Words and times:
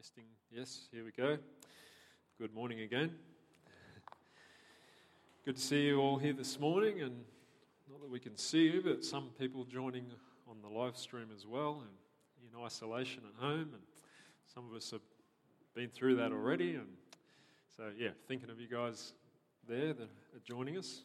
Testing. 0.00 0.24
Yes, 0.50 0.88
here 0.90 1.04
we 1.04 1.10
go. 1.10 1.36
Good 2.38 2.54
morning 2.54 2.80
again. 2.80 3.10
Good 5.44 5.56
to 5.56 5.60
see 5.60 5.88
you 5.88 6.00
all 6.00 6.16
here 6.16 6.32
this 6.32 6.58
morning, 6.58 7.02
and 7.02 7.22
not 7.86 8.00
that 8.00 8.08
we 8.08 8.18
can 8.18 8.34
see 8.34 8.62
you, 8.62 8.80
but 8.82 9.04
some 9.04 9.28
people 9.38 9.64
joining 9.64 10.06
on 10.48 10.56
the 10.62 10.70
live 10.70 10.96
stream 10.96 11.26
as 11.36 11.46
well, 11.46 11.82
and 11.82 11.90
in 12.50 12.64
isolation 12.64 13.24
at 13.28 13.44
home, 13.44 13.68
and 13.74 13.82
some 14.54 14.66
of 14.70 14.74
us 14.74 14.90
have 14.90 15.02
been 15.74 15.90
through 15.90 16.16
that 16.16 16.32
already, 16.32 16.76
and 16.76 16.88
so 17.76 17.90
yeah, 17.98 18.12
thinking 18.26 18.48
of 18.48 18.58
you 18.58 18.68
guys 18.68 19.12
there 19.68 19.92
that 19.92 20.08
are 20.34 20.42
joining 20.46 20.78
us. 20.78 21.02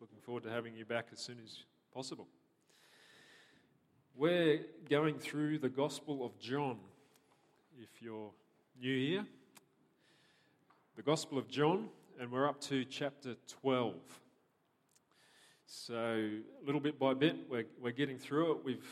Looking 0.00 0.20
forward 0.22 0.44
to 0.44 0.50
having 0.50 0.74
you 0.74 0.86
back 0.86 1.08
as 1.12 1.20
soon 1.20 1.36
as 1.44 1.64
possible. 1.92 2.26
We're 4.16 4.60
going 4.88 5.18
through 5.18 5.58
the 5.58 5.68
Gospel 5.68 6.24
of 6.24 6.38
John. 6.38 6.78
If 7.80 8.02
you're 8.02 8.32
new 8.80 8.98
here, 8.98 9.24
the 10.96 11.02
Gospel 11.02 11.38
of 11.38 11.46
John, 11.46 11.88
and 12.18 12.32
we're 12.32 12.48
up 12.48 12.60
to 12.62 12.84
chapter 12.84 13.36
12. 13.60 13.94
So, 15.64 16.28
little 16.66 16.80
bit 16.80 16.98
by 16.98 17.14
bit, 17.14 17.36
we're, 17.48 17.66
we're 17.80 17.92
getting 17.92 18.18
through 18.18 18.50
it. 18.50 18.64
We've 18.64 18.84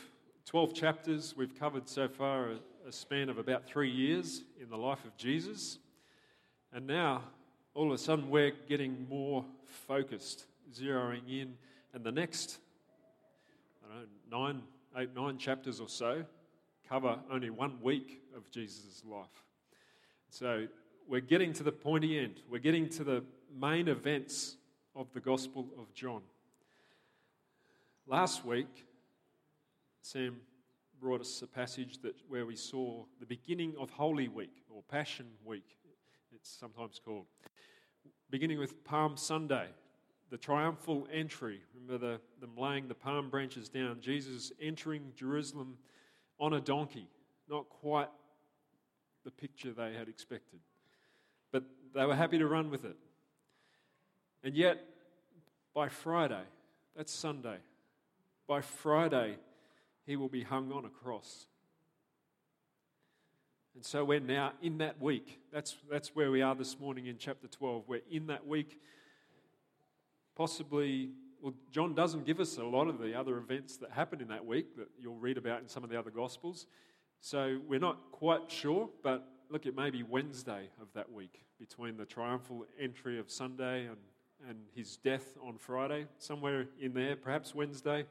12 0.45 0.73
chapters. 0.73 1.35
We've 1.35 1.53
covered 1.59 1.89
so 1.89 2.07
far 2.07 2.51
a, 2.51 2.87
a 2.87 2.91
span 2.93 3.27
of 3.27 3.37
about 3.37 3.65
three 3.65 3.91
years 3.91 4.43
in 4.61 4.69
the 4.69 4.77
life 4.77 5.03
of 5.03 5.17
Jesus. 5.17 5.79
And 6.71 6.87
now, 6.87 7.23
all 7.73 7.87
of 7.87 7.91
a 7.91 7.97
sudden, 7.97 8.29
we're 8.29 8.53
getting 8.69 9.05
more 9.09 9.43
focused, 9.65 10.45
zeroing 10.73 11.27
in. 11.27 11.55
And 11.93 12.05
the 12.05 12.13
next, 12.13 12.59
I 13.83 13.93
don't 13.93 14.07
know, 14.31 14.45
nine 14.45 14.61
eight, 14.95 15.13
nine 15.13 15.37
chapters 15.37 15.81
or 15.81 15.89
so 15.89 16.23
cover 16.87 17.17
only 17.31 17.49
one 17.49 17.77
week 17.81 18.21
of 18.35 18.49
Jesus' 18.51 19.03
life. 19.05 19.43
So 20.29 20.67
we're 21.07 21.21
getting 21.21 21.53
to 21.53 21.63
the 21.63 21.71
pointy 21.71 22.19
end. 22.19 22.41
We're 22.49 22.59
getting 22.59 22.89
to 22.89 23.03
the 23.03 23.23
main 23.55 23.87
events 23.87 24.57
of 24.95 25.11
the 25.13 25.19
Gospel 25.19 25.67
of 25.77 25.93
John. 25.93 26.21
Last 28.07 28.45
week, 28.45 28.85
Sam 30.01 30.37
brought 30.99 31.21
us 31.21 31.41
a 31.41 31.47
passage 31.47 32.01
that, 32.01 32.15
where 32.27 32.45
we 32.45 32.55
saw 32.55 33.03
the 33.19 33.25
beginning 33.25 33.75
of 33.79 33.89
Holy 33.89 34.27
Week, 34.27 34.63
or 34.69 34.81
Passion 34.89 35.27
Week, 35.45 35.77
it's 36.33 36.49
sometimes 36.49 36.99
called. 37.03 37.25
Beginning 38.29 38.59
with 38.59 38.83
Palm 38.83 39.17
Sunday, 39.17 39.67
the 40.29 40.37
triumphal 40.37 41.07
entry. 41.11 41.61
Remember 41.73 41.97
the, 41.97 42.21
them 42.41 42.55
laying 42.57 42.87
the 42.87 42.95
palm 42.95 43.29
branches 43.29 43.69
down. 43.69 43.99
Jesus 44.01 44.51
entering 44.61 45.11
Jerusalem 45.15 45.77
on 46.39 46.53
a 46.53 46.61
donkey. 46.61 47.07
Not 47.49 47.69
quite 47.69 48.09
the 49.23 49.31
picture 49.31 49.71
they 49.71 49.93
had 49.93 50.07
expected. 50.07 50.59
But 51.51 51.63
they 51.93 52.05
were 52.05 52.15
happy 52.15 52.37
to 52.37 52.47
run 52.47 52.69
with 52.69 52.85
it. 52.85 52.97
And 54.43 54.55
yet, 54.55 54.83
by 55.73 55.89
Friday, 55.89 56.43
that's 56.95 57.11
Sunday, 57.11 57.57
by 58.47 58.61
Friday, 58.61 59.37
he 60.05 60.15
will 60.15 60.29
be 60.29 60.43
hung 60.43 60.71
on 60.71 60.85
a 60.85 60.89
cross. 60.89 61.47
And 63.75 63.83
so 63.85 64.03
we're 64.03 64.19
now 64.19 64.53
in 64.61 64.79
that 64.79 65.01
week. 65.01 65.39
That's, 65.51 65.77
that's 65.89 66.15
where 66.15 66.31
we 66.31 66.41
are 66.41 66.55
this 66.55 66.79
morning 66.79 67.05
in 67.05 67.17
chapter 67.17 67.47
12. 67.47 67.83
We're 67.87 68.01
in 68.09 68.27
that 68.27 68.47
week 68.47 68.79
possibly, 70.37 71.09
well, 71.41 71.53
John 71.71 71.93
doesn't 71.93 72.25
give 72.25 72.39
us 72.39 72.57
a 72.57 72.63
lot 72.63 72.87
of 72.87 72.99
the 72.99 73.13
other 73.17 73.37
events 73.37 73.77
that 73.77 73.91
happened 73.91 74.21
in 74.21 74.27
that 74.29 74.45
week 74.45 74.75
that 74.75 74.87
you'll 74.99 75.15
read 75.15 75.37
about 75.37 75.61
in 75.61 75.67
some 75.67 75.83
of 75.83 75.89
the 75.89 75.97
other 75.97 76.11
Gospels. 76.11 76.65
So 77.21 77.59
we're 77.67 77.79
not 77.79 78.11
quite 78.11 78.51
sure, 78.51 78.89
but 79.03 79.27
look, 79.49 79.65
it 79.65 79.75
may 79.75 79.89
be 79.89 80.03
Wednesday 80.03 80.69
of 80.81 80.87
that 80.93 81.11
week 81.11 81.45
between 81.59 81.97
the 81.97 82.05
triumphal 82.05 82.65
entry 82.79 83.19
of 83.19 83.31
Sunday 83.31 83.85
and, 83.85 83.97
and 84.47 84.59
his 84.75 84.97
death 84.97 85.37
on 85.43 85.57
Friday. 85.57 86.05
Somewhere 86.17 86.67
in 86.79 86.93
there, 86.93 87.15
perhaps 87.15 87.55
Wednesday, 87.55 88.05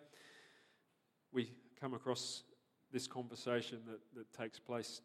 we 1.32 1.50
come 1.80 1.94
across 1.94 2.42
this 2.92 3.06
conversation 3.06 3.78
that, 3.86 4.00
that 4.14 4.32
takes 4.32 4.58
place. 4.58 5.00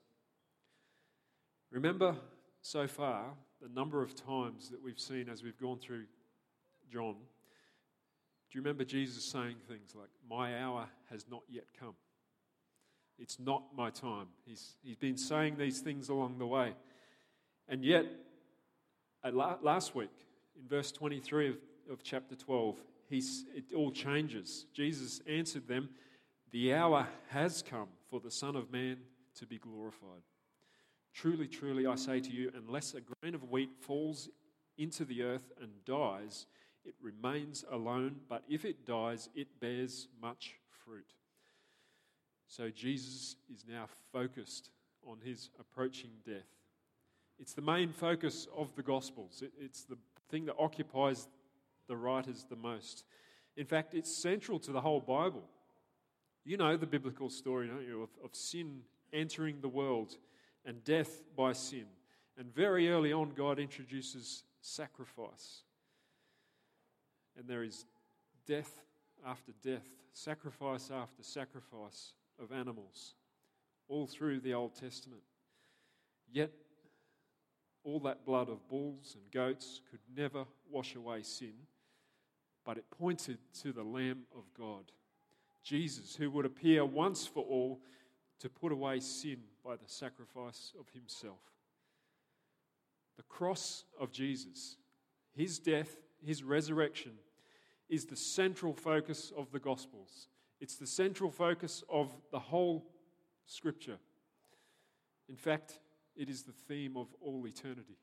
Remember 1.71 2.15
so 2.61 2.87
far 2.87 3.25
the 3.61 3.69
number 3.69 4.01
of 4.01 4.15
times 4.15 4.69
that 4.69 4.81
we've 4.81 4.99
seen 4.99 5.29
as 5.29 5.43
we've 5.43 5.59
gone 5.59 5.79
through 5.79 6.05
John, 6.91 7.15
do 8.51 8.57
you 8.57 8.61
remember 8.61 8.83
Jesus 8.83 9.23
saying 9.23 9.55
things 9.67 9.95
like, 9.95 10.09
My 10.29 10.59
hour 10.59 10.87
has 11.09 11.25
not 11.31 11.43
yet 11.49 11.65
come? 11.79 11.95
It's 13.17 13.39
not 13.39 13.63
my 13.75 13.89
time. 13.89 14.27
He's, 14.45 14.75
he's 14.83 14.97
been 14.97 15.15
saying 15.15 15.55
these 15.57 15.79
things 15.79 16.09
along 16.09 16.37
the 16.37 16.47
way. 16.47 16.73
And 17.69 17.85
yet, 17.85 18.05
last 19.23 19.95
week, 19.95 20.11
in 20.59 20.67
verse 20.67 20.91
23 20.91 21.49
of, 21.49 21.57
of 21.89 22.03
chapter 22.03 22.35
12, 22.35 22.83
he's, 23.07 23.45
it 23.55 23.73
all 23.73 23.91
changes. 23.91 24.65
Jesus 24.73 25.21
answered 25.27 25.67
them, 25.67 25.89
The 26.51 26.73
hour 26.73 27.07
has 27.29 27.61
come 27.61 27.87
for 28.09 28.19
the 28.19 28.31
Son 28.31 28.57
of 28.57 28.69
Man 28.69 28.97
to 29.35 29.45
be 29.45 29.59
glorified. 29.59 30.23
Truly, 31.13 31.47
truly, 31.47 31.87
I 31.87 31.95
say 31.95 32.19
to 32.19 32.31
you, 32.31 32.51
unless 32.55 32.95
a 32.95 33.01
grain 33.01 33.33
of 33.33 33.49
wheat 33.49 33.69
falls 33.79 34.29
into 34.77 35.05
the 35.05 35.23
earth 35.23 35.51
and 35.61 35.71
dies, 35.85 36.47
it 36.85 36.95
remains 37.01 37.63
alone, 37.71 38.17
but 38.27 38.43
if 38.49 38.65
it 38.65 38.85
dies, 38.85 39.29
it 39.35 39.47
bears 39.59 40.07
much 40.21 40.55
fruit. 40.83 41.13
So 42.47 42.69
Jesus 42.69 43.35
is 43.53 43.65
now 43.67 43.87
focused 44.11 44.69
on 45.07 45.17
his 45.23 45.49
approaching 45.59 46.11
death. 46.25 46.47
It's 47.39 47.53
the 47.53 47.61
main 47.61 47.91
focus 47.91 48.47
of 48.55 48.75
the 48.75 48.83
Gospels, 48.83 49.43
it's 49.59 49.83
the 49.83 49.97
thing 50.29 50.45
that 50.45 50.55
occupies 50.57 51.27
the 51.87 51.95
writers 51.97 52.45
the 52.49 52.55
most. 52.55 53.03
In 53.57 53.65
fact, 53.65 53.93
it's 53.93 54.15
central 54.15 54.59
to 54.59 54.71
the 54.71 54.81
whole 54.81 55.01
Bible. 55.01 55.43
You 56.45 56.57
know 56.57 56.77
the 56.77 56.87
biblical 56.87 57.29
story, 57.29 57.67
don't 57.67 57.85
you, 57.85 58.03
of, 58.03 58.09
of 58.23 58.33
sin 58.33 58.81
entering 59.13 59.59
the 59.61 59.67
world 59.67 60.15
and 60.65 60.83
death 60.83 61.21
by 61.35 61.53
sin. 61.53 61.85
And 62.37 62.53
very 62.53 62.89
early 62.89 63.11
on, 63.11 63.31
God 63.31 63.59
introduces 63.59 64.43
sacrifice. 64.61 65.63
And 67.41 67.49
there 67.49 67.63
is 67.63 67.85
death 68.45 68.71
after 69.25 69.51
death, 69.63 69.87
sacrifice 70.13 70.91
after 70.93 71.23
sacrifice 71.23 72.13
of 72.39 72.51
animals, 72.51 73.15
all 73.87 74.05
through 74.05 74.41
the 74.41 74.53
Old 74.53 74.75
Testament. 74.75 75.23
Yet, 76.31 76.51
all 77.83 77.99
that 78.01 78.27
blood 78.27 78.47
of 78.47 78.67
bulls 78.67 79.15
and 79.15 79.31
goats 79.31 79.81
could 79.89 80.01
never 80.15 80.45
wash 80.69 80.93
away 80.93 81.23
sin, 81.23 81.53
but 82.63 82.77
it 82.77 82.85
pointed 82.91 83.39
to 83.63 83.73
the 83.73 83.81
Lamb 83.81 84.25
of 84.37 84.43
God, 84.55 84.91
Jesus, 85.63 86.15
who 86.15 86.29
would 86.29 86.45
appear 86.45 86.85
once 86.85 87.25
for 87.25 87.43
all 87.43 87.79
to 88.39 88.49
put 88.49 88.71
away 88.71 88.99
sin 88.99 89.39
by 89.65 89.77
the 89.77 89.87
sacrifice 89.87 90.73
of 90.79 90.87
himself. 90.93 91.41
The 93.17 93.23
cross 93.23 93.83
of 93.99 94.11
Jesus, 94.11 94.77
his 95.33 95.57
death 95.57 95.97
his 96.25 96.43
resurrection 96.43 97.13
is 97.91 98.05
the 98.05 98.15
central 98.15 98.73
focus 98.73 99.31
of 99.37 99.51
the 99.51 99.59
Gospels. 99.59 100.29
It's 100.61 100.77
the 100.77 100.87
central 100.87 101.29
focus 101.29 101.83
of 101.89 102.09
the 102.31 102.39
whole 102.39 102.87
Scripture. 103.45 103.97
In 105.29 105.35
fact, 105.35 105.79
it 106.15 106.29
is 106.29 106.43
the 106.43 106.53
theme 106.53 106.95
of 106.95 107.07
all 107.19 107.45
eternity. 107.45 107.97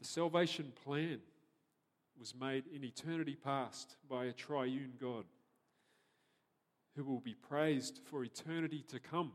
The 0.00 0.06
salvation 0.06 0.72
plan 0.84 1.20
was 2.18 2.34
made 2.34 2.64
in 2.74 2.84
eternity 2.84 3.36
past 3.36 3.96
by 4.08 4.24
a 4.24 4.32
triune 4.32 4.94
God 4.98 5.24
who 6.96 7.04
will 7.04 7.20
be 7.20 7.34
praised 7.34 8.00
for 8.04 8.24
eternity 8.24 8.82
to 8.88 8.98
come 8.98 9.32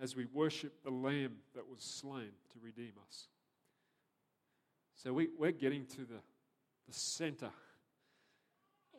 as 0.00 0.16
we 0.16 0.24
worship 0.32 0.82
the 0.82 0.90
Lamb 0.90 1.36
that 1.54 1.68
was 1.68 1.82
slain 1.82 2.32
to 2.52 2.58
redeem 2.62 2.92
us. 3.06 3.28
So 4.96 5.12
we, 5.12 5.28
we're 5.38 5.52
getting 5.52 5.86
to 5.86 5.98
the, 5.98 6.20
the 6.88 6.92
center 6.92 7.50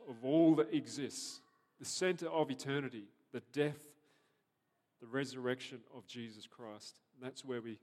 of 0.10 0.24
all 0.24 0.56
that 0.56 0.74
exists, 0.74 1.42
the 1.80 1.86
center 1.86 2.28
of 2.28 2.52
eternity, 2.52 3.06
the 3.32 3.42
death, 3.54 3.80
the 5.00 5.08
resurrection 5.08 5.80
of 5.96 6.06
Jesus 6.06 6.48
Christ. 6.48 7.00
And 7.16 7.26
that's 7.26 7.44
where 7.44 7.62
we 7.62 7.80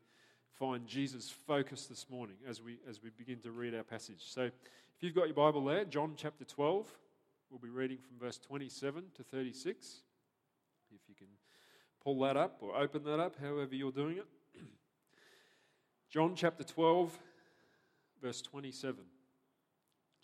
find 0.59 0.87
Jesus 0.87 1.31
focused 1.31 1.89
this 1.89 2.07
morning 2.11 2.37
as 2.49 2.63
we, 2.63 2.79
as 2.89 3.03
we 3.03 3.11
begin 3.11 3.39
to 3.41 3.51
read 3.51 3.75
our 3.75 3.83
passage. 3.83 4.21
So 4.21 4.43
if 4.43 4.53
you've 5.01 5.15
got 5.15 5.27
your 5.27 5.35
Bible 5.35 5.65
there, 5.65 5.85
John 5.85 6.15
chapter 6.17 6.45
12, 6.45 6.87
we'll 7.51 7.59
be 7.59 7.69
reading 7.69 7.99
from 7.99 8.19
verse 8.19 8.39
27 8.39 9.03
to 9.17 9.23
36. 9.23 10.03
If 10.95 11.01
you 11.09 11.15
can 11.15 11.27
pull 12.03 12.19
that 12.21 12.37
up 12.37 12.59
or 12.61 12.77
open 12.77 13.05
that 13.05 13.21
up, 13.21 13.37
however 13.41 13.75
you're 13.75 13.93
doing 13.93 14.19
it. 14.19 14.27
John 16.11 16.35
chapter 16.35 16.65
12 16.65 17.19
verse 18.21 18.43
27, 18.43 18.97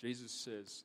Jesus 0.01 0.33
says, 0.33 0.85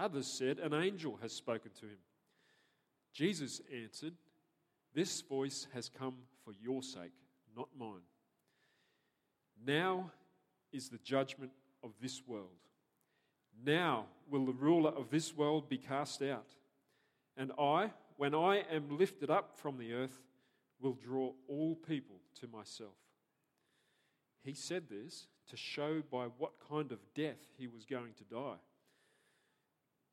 Others 0.00 0.26
said, 0.26 0.58
An 0.58 0.72
angel 0.72 1.18
has 1.20 1.30
spoken 1.30 1.70
to 1.80 1.86
him. 1.86 1.98
Jesus 3.12 3.60
answered, 3.70 4.14
This 4.94 5.20
voice 5.20 5.66
has 5.74 5.90
come 5.90 6.14
for 6.42 6.54
your 6.58 6.82
sake, 6.82 7.12
not 7.54 7.68
mine. 7.78 8.00
Now 9.64 10.10
is 10.72 10.88
the 10.88 10.98
judgment 11.04 11.52
of 11.84 11.90
this 12.00 12.22
world. 12.26 12.48
Now 13.62 14.06
will 14.30 14.46
the 14.46 14.52
ruler 14.52 14.90
of 14.90 15.10
this 15.10 15.36
world 15.36 15.68
be 15.68 15.76
cast 15.76 16.22
out. 16.22 16.54
And 17.36 17.52
I, 17.58 17.90
when 18.16 18.34
I 18.34 18.64
am 18.72 18.96
lifted 18.96 19.28
up 19.28 19.58
from 19.58 19.76
the 19.76 19.92
earth, 19.92 20.22
will 20.80 20.94
draw 20.94 21.32
all 21.46 21.74
people 21.74 22.20
to 22.40 22.48
myself. 22.48 22.96
He 24.42 24.54
said 24.54 24.84
this 24.88 25.26
to 25.50 25.58
show 25.58 26.02
by 26.10 26.24
what 26.38 26.52
kind 26.70 26.90
of 26.90 27.00
death 27.14 27.50
he 27.58 27.66
was 27.66 27.84
going 27.84 28.14
to 28.16 28.24
die. 28.24 28.56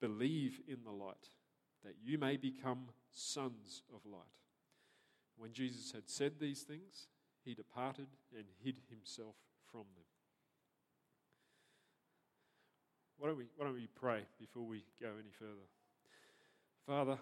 believe 0.00 0.60
in 0.68 0.78
the 0.84 0.90
light, 0.90 1.30
that 1.84 1.94
you 2.02 2.18
may 2.18 2.36
become 2.36 2.88
sons 3.12 3.82
of 3.94 4.00
light. 4.10 4.22
When 5.36 5.52
Jesus 5.52 5.92
had 5.92 6.08
said 6.08 6.34
these 6.38 6.62
things, 6.62 7.08
he 7.44 7.54
departed 7.54 8.08
and 8.36 8.44
hid 8.62 8.80
himself 8.90 9.36
from 9.70 9.84
them. 9.94 10.04
Why 13.18 13.28
don't 13.28 13.38
we, 13.38 13.46
why 13.56 13.66
don't 13.66 13.74
we 13.74 13.88
pray 13.94 14.22
before 14.38 14.64
we 14.64 14.84
go 15.00 15.08
any 15.18 15.30
further? 15.30 15.66
Father, 16.86 17.18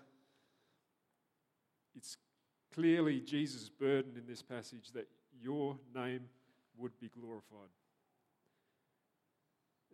it's 1.94 2.16
clearly 2.74 3.20
Jesus' 3.20 3.68
burden 3.68 4.12
in 4.16 4.26
this 4.26 4.42
passage 4.42 4.92
that 4.92 5.08
your 5.40 5.78
name 5.94 6.24
would 6.76 6.98
be 7.00 7.08
glorified. 7.08 7.70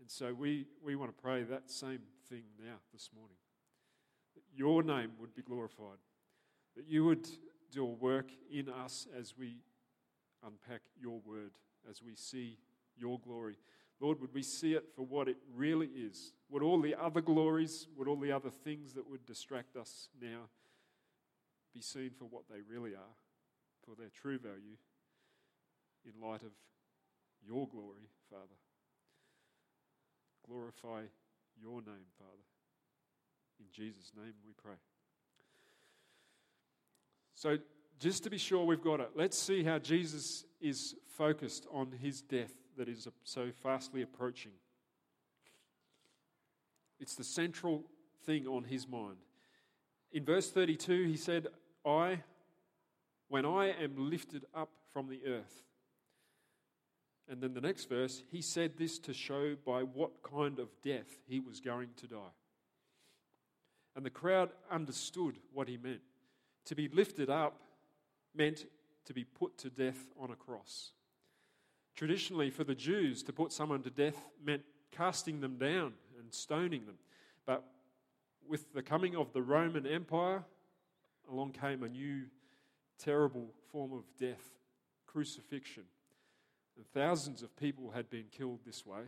And 0.03 0.11
so 0.11 0.35
we, 0.35 0.67
we 0.85 0.97
want 0.97 1.17
to 1.17 1.23
pray 1.23 1.45
that 1.45 1.71
same 1.71 2.01
thing 2.29 2.43
now, 2.59 2.75
this 2.93 3.11
morning. 3.15 3.37
That 4.35 4.43
your 4.53 4.83
name 4.83 5.13
would 5.21 5.33
be 5.33 5.43
glorified. 5.43 5.99
That 6.75 6.89
you 6.89 7.05
would 7.05 7.29
do 7.71 7.85
a 7.85 7.89
work 7.89 8.27
in 8.51 8.69
us 8.69 9.07
as 9.17 9.35
we 9.39 9.59
unpack 10.45 10.81
your 11.01 11.21
word, 11.25 11.53
as 11.89 12.03
we 12.03 12.17
see 12.17 12.59
your 12.99 13.21
glory. 13.21 13.55
Lord, 14.01 14.21
would 14.21 14.35
we 14.35 14.43
see 14.43 14.75
it 14.75 14.87
for 14.97 15.07
what 15.07 15.29
it 15.29 15.37
really 15.55 15.87
is? 15.87 16.33
Would 16.51 16.65
all 16.65 16.81
the 16.81 16.97
other 17.01 17.21
glories, 17.21 17.87
would 17.97 18.09
all 18.09 18.19
the 18.19 18.33
other 18.33 18.51
things 18.51 18.95
that 18.95 19.09
would 19.09 19.25
distract 19.25 19.77
us 19.77 20.09
now 20.21 20.49
be 21.73 21.81
seen 21.81 22.11
for 22.19 22.25
what 22.25 22.43
they 22.51 22.59
really 22.69 22.97
are, 22.97 23.15
for 23.87 23.95
their 23.95 24.11
true 24.11 24.41
value, 24.41 24.79
in 26.05 26.21
light 26.21 26.43
of 26.43 26.51
your 27.47 27.69
glory, 27.69 28.09
Father? 28.29 28.57
Glorify 30.47 31.03
your 31.61 31.81
name, 31.83 32.07
Father. 32.19 32.43
In 33.61 33.67
Jesus' 33.73 34.13
name 34.17 34.35
we 34.45 34.53
pray. 34.63 34.77
So, 37.35 37.59
just 37.99 38.25
to 38.25 38.31
be 38.31 38.39
sure 38.39 38.65
we've 38.65 38.83
got 38.83 39.01
it, 39.01 39.11
let's 39.15 39.39
see 39.39 39.63
how 39.63 39.79
Jesus 39.79 40.45
is 40.61 40.95
focused 41.17 41.67
on 41.73 41.93
his 41.93 42.21
death 42.21 42.53
that 42.77 42.89
is 42.89 43.07
so 43.25 43.51
fastly 43.63 44.03
approaching. 44.03 44.53
It's 46.99 47.15
the 47.15 47.25
central 47.25 47.85
thing 48.25 48.47
on 48.47 48.65
his 48.65 48.89
mind. 48.89 49.19
In 50.13 50.25
verse 50.25 50.51
32, 50.51 51.05
he 51.05 51.17
said, 51.17 51.49
I, 51.85 52.21
when 53.29 53.47
I 53.47 53.71
am 53.71 54.11
lifted 54.11 54.45
up 54.55 54.71
from 54.93 55.09
the 55.09 55.21
earth. 55.27 55.65
And 57.29 57.41
then 57.41 57.55
the 57.55 57.61
next 57.61 57.89
verse, 57.89 58.23
he 58.31 58.43
said 58.43 58.77
this 58.77 58.99
to 59.01 59.15
show 59.15 59.57
by 59.65 59.83
what 59.83 60.23
kind 60.23 60.59
of 60.59 60.69
death 60.83 61.19
he 61.27 61.41
was 61.41 61.61
going 61.61 61.89
to 61.99 62.07
die. 62.07 62.35
And 63.95 64.05
the 64.05 64.11
crowd 64.11 64.51
understood 64.71 65.37
what 65.53 65.69
he 65.69 65.77
meant. 65.77 66.01
To 66.67 66.75
be 66.75 66.89
lifted 66.89 67.31
up 67.31 67.61
meant 68.35 68.67
to 69.05 69.15
be 69.15 69.25
put 69.25 69.59
to 69.59 69.71
death 69.71 70.07
on 70.19 70.31
a 70.31 70.37
cross. 70.37 70.93
Traditionally, 71.95 72.51
for 72.51 72.65
the 72.65 72.75
Jews, 72.75 73.23
to 73.25 73.33
put 73.33 73.53
someone 73.53 73.83
to 73.83 73.91
death 73.91 74.17
meant 74.45 74.63
casting 74.91 75.41
them 75.41 75.57
down 75.57 75.93
and 76.19 76.33
stoning 76.33 76.87
them. 76.87 76.97
But 77.47 77.65
with 78.49 78.73
the 78.73 78.83
coming 78.83 79.17
of 79.17 79.33
the 79.33 79.43
Roman 79.43 79.87
Empire, 79.87 80.45
along 81.31 81.53
came 81.53 81.83
a 81.83 81.89
new 81.89 82.25
terrible 82.99 83.49
form 83.71 83.93
of 83.93 84.05
death 84.19 84.51
crucifixion. 85.07 85.85
And 86.77 86.87
thousands 86.95 87.43
of 87.43 87.55
people 87.57 87.91
had 87.91 88.09
been 88.09 88.27
killed 88.31 88.61
this 88.65 88.87
way. 88.87 89.03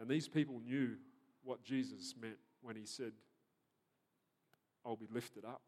And 0.00 0.08
these 0.08 0.28
people 0.28 0.60
knew 0.64 0.96
what 1.42 1.62
Jesus 1.62 2.14
meant 2.20 2.38
when 2.62 2.76
he 2.76 2.86
said, 2.86 3.12
I'll 4.84 4.96
be 4.96 5.08
lifted 5.12 5.44
up. 5.44 5.62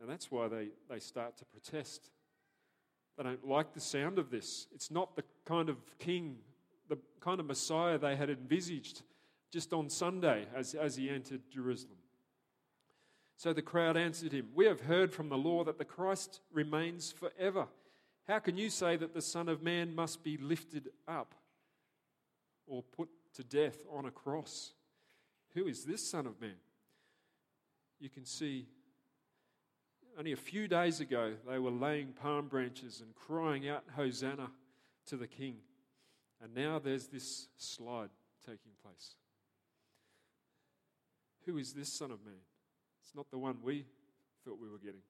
And 0.00 0.08
that's 0.08 0.30
why 0.30 0.48
they, 0.48 0.68
they 0.88 0.98
start 0.98 1.36
to 1.38 1.44
protest. 1.46 2.10
They 3.16 3.24
don't 3.24 3.46
like 3.46 3.72
the 3.72 3.80
sound 3.80 4.18
of 4.18 4.30
this. 4.30 4.66
It's 4.74 4.90
not 4.90 5.16
the 5.16 5.24
kind 5.46 5.68
of 5.68 5.78
king, 5.98 6.36
the 6.88 6.98
kind 7.20 7.40
of 7.40 7.46
Messiah 7.46 7.98
they 7.98 8.14
had 8.14 8.28
envisaged 8.28 9.02
just 9.50 9.72
on 9.72 9.88
Sunday 9.88 10.46
as, 10.54 10.74
as 10.74 10.96
he 10.96 11.08
entered 11.08 11.40
Jerusalem. 11.50 11.96
So 13.38 13.52
the 13.52 13.62
crowd 13.62 13.96
answered 13.96 14.32
him, 14.32 14.48
We 14.54 14.66
have 14.66 14.82
heard 14.82 15.12
from 15.12 15.28
the 15.28 15.38
law 15.38 15.64
that 15.64 15.78
the 15.78 15.84
Christ 15.84 16.40
remains 16.52 17.12
forever. 17.12 17.66
How 18.28 18.40
can 18.40 18.56
you 18.56 18.70
say 18.70 18.96
that 18.96 19.14
the 19.14 19.22
Son 19.22 19.48
of 19.48 19.62
Man 19.62 19.94
must 19.94 20.24
be 20.24 20.36
lifted 20.36 20.90
up 21.06 21.34
or 22.66 22.82
put 22.82 23.08
to 23.34 23.44
death 23.44 23.78
on 23.92 24.06
a 24.06 24.10
cross? 24.10 24.72
Who 25.54 25.66
is 25.66 25.84
this 25.84 26.08
Son 26.08 26.26
of 26.26 26.40
Man? 26.40 26.56
You 28.00 28.10
can 28.10 28.24
see 28.24 28.66
only 30.18 30.32
a 30.32 30.36
few 30.36 30.66
days 30.66 31.00
ago, 31.00 31.34
they 31.48 31.58
were 31.58 31.70
laying 31.70 32.08
palm 32.08 32.48
branches 32.48 33.02
and 33.02 33.14
crying 33.14 33.68
out, 33.68 33.84
Hosanna 33.94 34.50
to 35.06 35.16
the 35.16 35.26
King. 35.26 35.56
And 36.42 36.54
now 36.54 36.78
there's 36.78 37.08
this 37.08 37.48
slide 37.58 38.08
taking 38.44 38.72
place. 38.82 39.14
Who 41.44 41.58
is 41.58 41.74
this 41.74 41.92
Son 41.92 42.10
of 42.10 42.24
Man? 42.24 42.40
It's 43.02 43.14
not 43.14 43.30
the 43.30 43.38
one 43.38 43.58
we 43.62 43.84
thought 44.44 44.58
we 44.60 44.70
were 44.70 44.78
getting. 44.78 45.02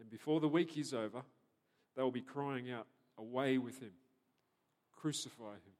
And 0.00 0.10
before 0.10 0.40
the 0.40 0.48
week 0.48 0.76
is 0.78 0.94
over, 0.94 1.22
they 1.96 2.02
will 2.02 2.10
be 2.10 2.20
crying 2.20 2.70
out, 2.70 2.86
Away 3.18 3.56
with 3.56 3.80
him, 3.80 3.92
crucify 4.92 5.54
him. 5.54 5.72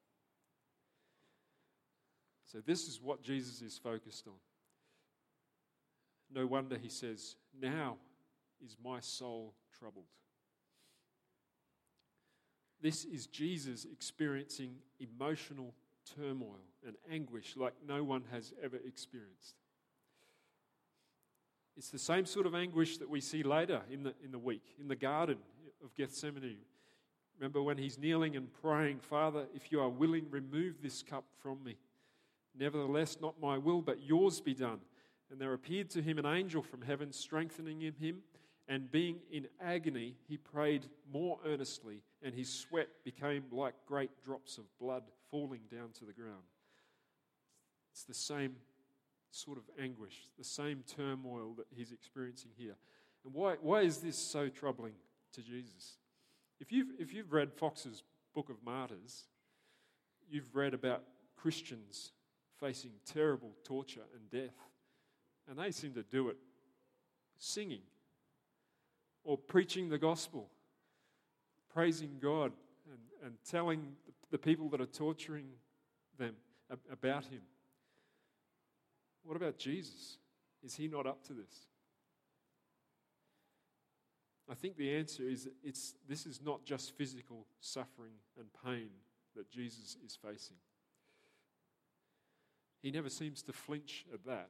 So, 2.50 2.62
this 2.64 2.88
is 2.88 2.98
what 3.02 3.22
Jesus 3.22 3.60
is 3.60 3.76
focused 3.76 4.26
on. 4.26 4.32
No 6.32 6.46
wonder 6.46 6.78
he 6.78 6.88
says, 6.88 7.36
Now 7.60 7.96
is 8.64 8.76
my 8.82 9.00
soul 9.00 9.52
troubled. 9.78 10.06
This 12.80 13.04
is 13.04 13.26
Jesus 13.26 13.84
experiencing 13.84 14.76
emotional 14.98 15.74
turmoil 16.16 16.60
and 16.86 16.96
anguish 17.10 17.54
like 17.56 17.74
no 17.86 18.02
one 18.04 18.24
has 18.30 18.54
ever 18.62 18.76
experienced. 18.76 19.56
It's 21.76 21.90
the 21.90 21.98
same 21.98 22.24
sort 22.24 22.46
of 22.46 22.54
anguish 22.54 22.98
that 22.98 23.10
we 23.10 23.20
see 23.20 23.42
later 23.42 23.82
in 23.90 24.02
the, 24.02 24.14
in 24.24 24.32
the 24.32 24.38
week, 24.38 24.62
in 24.80 24.88
the 24.88 24.96
Garden 24.96 25.38
of 25.82 25.94
Gethsemane. 25.94 26.58
Remember 27.38 27.62
when 27.62 27.76
he's 27.76 27.98
kneeling 27.98 28.36
and 28.36 28.52
praying, 28.62 29.00
Father, 29.00 29.46
if 29.54 29.70
you 29.70 29.80
are 29.80 29.88
willing, 29.88 30.26
remove 30.30 30.76
this 30.82 31.02
cup 31.02 31.24
from 31.42 31.62
me. 31.62 31.76
Nevertheless, 32.58 33.18
not 33.20 33.40
my 33.40 33.58
will, 33.58 33.82
but 33.82 34.02
yours 34.02 34.40
be 34.40 34.54
done. 34.54 34.80
And 35.30 35.40
there 35.40 35.52
appeared 35.52 35.90
to 35.90 36.02
him 36.02 36.18
an 36.18 36.26
angel 36.26 36.62
from 36.62 36.82
heaven, 36.82 37.12
strengthening 37.12 37.80
him 37.80 38.22
And 38.68 38.90
being 38.90 39.18
in 39.30 39.46
agony, 39.60 40.16
he 40.28 40.36
prayed 40.36 40.86
more 41.12 41.38
earnestly, 41.46 42.02
and 42.22 42.34
his 42.34 42.52
sweat 42.52 42.88
became 43.04 43.44
like 43.52 43.74
great 43.86 44.10
drops 44.24 44.58
of 44.58 44.64
blood 44.80 45.04
falling 45.30 45.60
down 45.70 45.90
to 45.98 46.04
the 46.04 46.12
ground. 46.12 46.42
It's 47.92 48.04
the 48.04 48.14
same 48.14 48.56
sort 49.30 49.58
of 49.58 49.64
anguish, 49.80 50.14
the 50.36 50.44
same 50.44 50.82
turmoil 50.96 51.54
that 51.58 51.66
he's 51.70 51.92
experiencing 51.92 52.50
here. 52.56 52.76
And 53.24 53.34
why, 53.34 53.54
why 53.60 53.82
is 53.82 53.98
this 53.98 54.16
so 54.16 54.48
troubling 54.48 54.94
to 55.36 55.42
Jesus? 55.42 55.98
If 56.60 56.72
you've, 56.72 56.88
if 56.98 57.12
you've 57.12 57.32
read 57.32 57.52
Foxe's 57.52 58.02
Book 58.34 58.48
of 58.48 58.56
Martyrs, 58.64 59.24
you've 60.28 60.54
read 60.54 60.74
about 60.74 61.02
Christians 61.36 62.12
facing 62.58 62.90
terrible 63.04 63.52
torture 63.64 64.04
and 64.14 64.30
death, 64.30 64.56
and 65.48 65.58
they 65.58 65.70
seem 65.70 65.92
to 65.94 66.02
do 66.02 66.28
it 66.28 66.36
singing 67.38 67.82
or 69.24 69.36
preaching 69.36 69.88
the 69.88 69.98
gospel, 69.98 70.48
praising 71.72 72.16
God, 72.20 72.52
and, 72.90 72.98
and 73.24 73.34
telling 73.48 73.92
the 74.30 74.38
people 74.38 74.68
that 74.70 74.80
are 74.80 74.86
torturing 74.86 75.46
them 76.18 76.34
about 76.90 77.24
Him. 77.26 77.42
What 79.22 79.36
about 79.36 79.58
Jesus? 79.58 80.18
Is 80.64 80.74
He 80.74 80.88
not 80.88 81.06
up 81.06 81.22
to 81.26 81.32
this? 81.32 81.66
I 84.48 84.54
think 84.54 84.76
the 84.76 84.94
answer 84.94 85.24
is 85.28 85.48
it's, 85.64 85.94
this 86.08 86.24
is 86.26 86.40
not 86.40 86.64
just 86.64 86.96
physical 86.96 87.46
suffering 87.60 88.12
and 88.38 88.46
pain 88.64 88.90
that 89.34 89.50
Jesus 89.50 89.96
is 90.04 90.16
facing. 90.16 90.56
He 92.82 92.90
never 92.90 93.10
seems 93.10 93.42
to 93.42 93.52
flinch 93.52 94.04
at 94.12 94.24
that. 94.26 94.48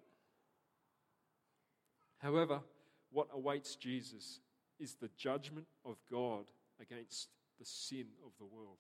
However, 2.18 2.60
what 3.10 3.28
awaits 3.32 3.76
Jesus 3.76 4.40
is 4.78 4.94
the 4.94 5.10
judgment 5.16 5.66
of 5.84 5.96
God 6.10 6.50
against 6.80 7.28
the 7.58 7.64
sin 7.64 8.06
of 8.24 8.32
the 8.38 8.44
world. 8.44 8.78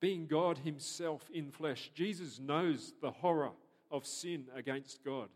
Being 0.00 0.26
God 0.26 0.58
Himself 0.58 1.28
in 1.32 1.50
flesh, 1.50 1.90
Jesus 1.94 2.38
knows 2.38 2.94
the 3.02 3.10
horror 3.10 3.52
of 3.90 4.06
sin 4.06 4.46
against 4.54 5.04
God. 5.04 5.28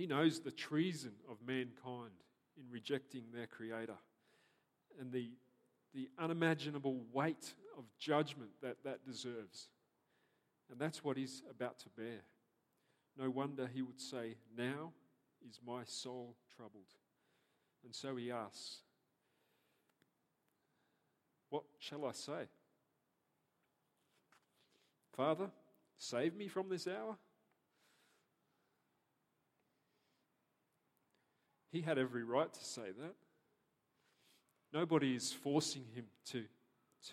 He 0.00 0.06
knows 0.06 0.40
the 0.40 0.50
treason 0.50 1.12
of 1.28 1.36
mankind 1.46 2.22
in 2.56 2.64
rejecting 2.70 3.24
their 3.34 3.46
Creator 3.46 3.98
and 4.98 5.12
the, 5.12 5.28
the 5.92 6.08
unimaginable 6.18 7.02
weight 7.12 7.52
of 7.76 7.84
judgment 7.98 8.48
that 8.62 8.82
that 8.82 9.04
deserves. 9.04 9.68
And 10.70 10.80
that's 10.80 11.04
what 11.04 11.18
He's 11.18 11.42
about 11.50 11.80
to 11.80 11.90
bear. 11.90 12.22
No 13.18 13.28
wonder 13.28 13.68
he 13.74 13.82
would 13.82 14.00
say, 14.00 14.36
Now 14.56 14.92
is 15.46 15.60
my 15.66 15.82
soul 15.84 16.34
troubled. 16.56 16.94
And 17.84 17.94
so 17.94 18.16
he 18.16 18.30
asks, 18.30 18.78
What 21.50 21.64
shall 21.78 22.06
I 22.06 22.12
say? 22.12 22.48
Father, 25.12 25.50
save 25.98 26.34
me 26.34 26.48
from 26.48 26.70
this 26.70 26.88
hour? 26.88 27.18
He 31.70 31.80
had 31.82 31.98
every 31.98 32.24
right 32.24 32.52
to 32.52 32.64
say 32.64 32.90
that. 32.98 33.14
Nobody 34.72 35.14
is 35.14 35.32
forcing 35.32 35.84
him 35.94 36.06
to, 36.26 36.44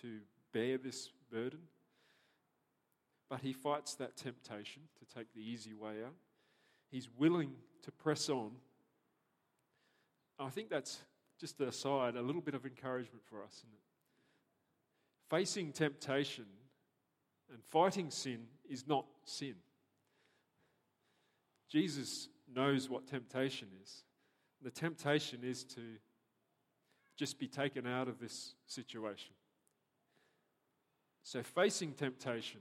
to 0.02 0.18
bear 0.52 0.78
this 0.78 1.10
burden. 1.30 1.60
But 3.28 3.40
he 3.40 3.52
fights 3.52 3.94
that 3.96 4.16
temptation 4.16 4.82
to 4.98 5.16
take 5.16 5.32
the 5.34 5.40
easy 5.40 5.74
way 5.74 6.02
out. 6.04 6.14
He's 6.90 7.08
willing 7.18 7.52
to 7.82 7.92
press 7.92 8.28
on. 8.28 8.52
I 10.38 10.48
think 10.50 10.70
that's 10.70 10.98
just 11.38 11.60
aside, 11.60 12.16
a 12.16 12.22
little 12.22 12.40
bit 12.40 12.54
of 12.54 12.64
encouragement 12.64 13.22
for 13.28 13.42
us, 13.42 13.52
isn't 13.58 13.72
it? 13.72 13.80
Facing 15.28 15.72
temptation 15.72 16.46
and 17.52 17.62
fighting 17.64 18.10
sin 18.10 18.46
is 18.68 18.86
not 18.86 19.04
sin. 19.24 19.54
Jesus 21.68 22.28
knows 22.52 22.88
what 22.88 23.06
temptation 23.06 23.68
is. 23.82 24.04
The 24.62 24.70
temptation 24.70 25.40
is 25.42 25.64
to 25.64 25.80
just 27.16 27.38
be 27.38 27.48
taken 27.48 27.86
out 27.86 28.08
of 28.08 28.18
this 28.18 28.54
situation. 28.66 29.32
So, 31.22 31.42
facing 31.42 31.92
temptation 31.92 32.60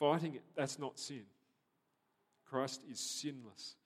Fighting 0.00 0.36
it, 0.36 0.42
that's 0.56 0.78
not 0.78 0.98
sin. 0.98 1.24
Christ 2.48 2.82
is 2.90 2.98
sinless. 2.98 3.76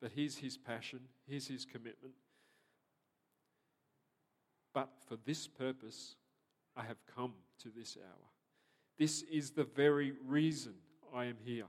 But 0.00 0.12
here's 0.14 0.36
his 0.36 0.58
passion, 0.58 1.00
here's 1.26 1.48
his 1.48 1.64
commitment. 1.64 2.12
But 4.74 4.90
for 5.08 5.16
this 5.24 5.48
purpose, 5.48 6.16
I 6.76 6.82
have 6.82 6.98
come 7.16 7.32
to 7.62 7.70
this 7.74 7.96
hour. 7.96 8.28
This 8.98 9.22
is 9.22 9.52
the 9.52 9.64
very 9.64 10.12
reason 10.26 10.74
I 11.14 11.24
am 11.24 11.38
here. 11.42 11.66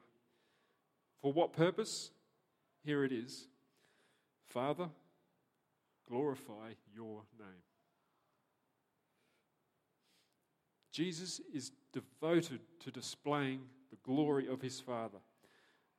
For 1.22 1.32
what 1.32 1.54
purpose? 1.54 2.12
Here 2.90 3.04
it 3.04 3.12
is 3.12 3.46
Father, 4.48 4.90
glorify 6.10 6.72
your 6.92 7.22
name. 7.38 7.62
Jesus 10.92 11.40
is 11.54 11.72
devoted 11.94 12.62
to 12.80 12.90
displaying 12.90 13.62
the 13.92 13.98
glory 14.02 14.48
of 14.48 14.64
his 14.64 14.80
Father. 14.80 15.20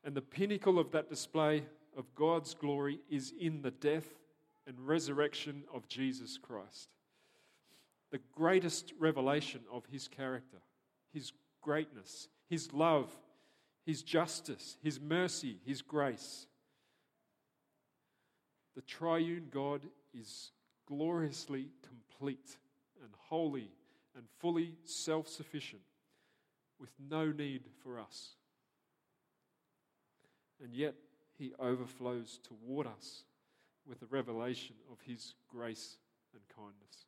And 0.02 0.16
the 0.16 0.20
pinnacle 0.20 0.80
of 0.80 0.90
that 0.90 1.08
display 1.08 1.62
of 1.96 2.12
God's 2.16 2.54
glory 2.54 2.98
is 3.08 3.34
in 3.38 3.62
the 3.62 3.70
death 3.70 4.08
and 4.66 4.76
resurrection 4.80 5.62
of 5.72 5.86
Jesus 5.86 6.38
Christ. 6.38 6.88
The 8.10 8.20
greatest 8.34 8.94
revelation 8.98 9.60
of 9.72 9.86
his 9.86 10.08
character, 10.08 10.58
his 11.12 11.30
greatness, 11.62 12.26
his 12.48 12.72
love, 12.72 13.16
his 13.86 14.02
justice, 14.02 14.76
his 14.82 14.98
mercy, 14.98 15.60
his 15.64 15.82
grace. 15.82 16.48
The 18.80 18.86
triune 18.86 19.48
God 19.50 19.82
is 20.18 20.52
gloriously 20.86 21.68
complete 21.86 22.56
and 23.02 23.10
holy 23.28 23.68
and 24.16 24.24
fully 24.38 24.72
self 24.84 25.28
sufficient 25.28 25.82
with 26.78 26.88
no 26.98 27.30
need 27.30 27.64
for 27.84 28.00
us. 28.00 28.36
And 30.64 30.74
yet, 30.74 30.94
he 31.36 31.52
overflows 31.58 32.40
toward 32.42 32.86
us 32.86 33.24
with 33.86 34.00
a 34.00 34.06
revelation 34.06 34.76
of 34.90 34.96
his 35.06 35.34
grace 35.50 35.98
and 36.32 36.40
kindness. 36.56 37.04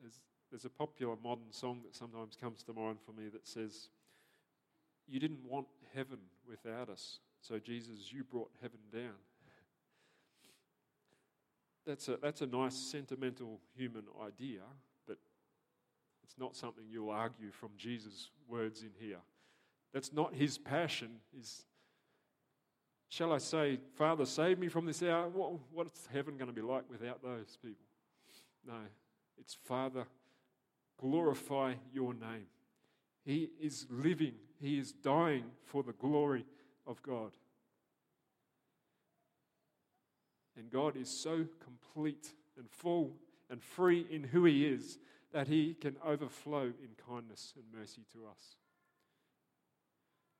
There's, 0.00 0.20
there's 0.50 0.64
a 0.64 0.70
popular 0.70 1.16
modern 1.22 1.52
song 1.52 1.80
that 1.84 1.94
sometimes 1.94 2.34
comes 2.34 2.62
to 2.62 2.72
mind 2.72 2.96
for 3.04 3.12
me 3.12 3.28
that 3.28 3.46
says, 3.46 3.90
You 5.06 5.20
didn't 5.20 5.44
want 5.44 5.66
heaven 5.94 6.20
without 6.48 6.88
us, 6.88 7.18
so 7.40 7.58
Jesus, 7.58 8.12
you 8.12 8.24
brought 8.24 8.50
heaven 8.60 8.80
down 8.92 9.14
that's 11.88 12.06
a, 12.08 12.18
that's 12.22 12.42
a 12.42 12.46
nice 12.46 12.76
sentimental 12.76 13.60
human 13.74 14.04
idea, 14.22 14.60
but 15.06 15.16
it's 16.22 16.36
not 16.38 16.54
something 16.54 16.84
you'll 16.88 17.08
argue 17.08 17.50
from 17.50 17.70
Jesus' 17.78 18.28
words 18.46 18.82
in 18.82 18.90
here. 19.00 19.20
That's 19.94 20.12
not 20.12 20.34
his 20.34 20.58
passion. 20.58 21.08
Is 21.40 21.64
shall 23.08 23.32
I 23.32 23.38
say, 23.38 23.78
Father, 23.94 24.26
save 24.26 24.58
me 24.58 24.68
from 24.68 24.84
this 24.84 25.02
hour? 25.02 25.30
What, 25.30 25.52
what's 25.72 26.06
heaven 26.12 26.36
going 26.36 26.48
to 26.48 26.54
be 26.54 26.60
like 26.60 26.84
without 26.90 27.22
those 27.22 27.56
people? 27.62 27.86
No, 28.66 28.74
it's 29.38 29.54
Father, 29.54 30.04
glorify 31.00 31.72
your 31.90 32.12
name. 32.12 32.48
He 33.24 33.48
is 33.58 33.86
living, 33.88 34.34
he 34.60 34.78
is 34.78 34.92
dying 34.92 35.44
for 35.64 35.82
the 35.82 35.94
glory 35.94 36.44
of 36.88 37.02
God. 37.02 37.32
And 40.56 40.70
God 40.70 40.96
is 40.96 41.08
so 41.08 41.46
complete 41.62 42.32
and 42.56 42.68
full 42.68 43.12
and 43.48 43.62
free 43.62 44.04
in 44.10 44.24
who 44.24 44.44
He 44.44 44.66
is 44.66 44.98
that 45.32 45.46
He 45.46 45.74
can 45.74 45.96
overflow 46.04 46.64
in 46.64 46.88
kindness 47.06 47.54
and 47.54 47.64
mercy 47.78 48.02
to 48.12 48.26
us 48.26 48.56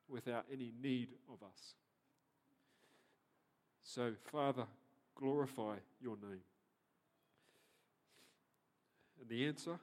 without 0.08 0.46
any 0.52 0.72
need 0.82 1.10
of 1.30 1.46
us. 1.46 1.74
So, 3.84 4.14
Father, 4.32 4.64
glorify 5.14 5.76
your 6.00 6.16
name. 6.16 6.40
And 9.20 9.28
the 9.28 9.46
answer 9.46 9.78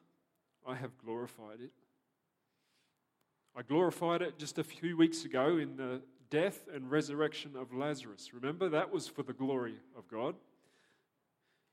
I 0.68 0.76
have 0.76 0.98
glorified 0.98 1.62
it. 1.62 1.72
I 3.58 3.62
glorified 3.62 4.22
it 4.22 4.38
just 4.38 4.58
a 4.58 4.64
few 4.64 4.98
weeks 4.98 5.24
ago 5.24 5.58
in 5.58 5.78
the 5.78 6.02
death 6.30 6.68
and 6.74 6.92
resurrection 6.92 7.56
of 7.56 7.74
Lazarus. 7.74 8.34
Remember, 8.34 8.68
that 8.68 8.92
was 8.92 9.08
for 9.08 9.24
the 9.24 9.32
glory 9.32 9.76
of 9.98 10.08
God. 10.10 10.36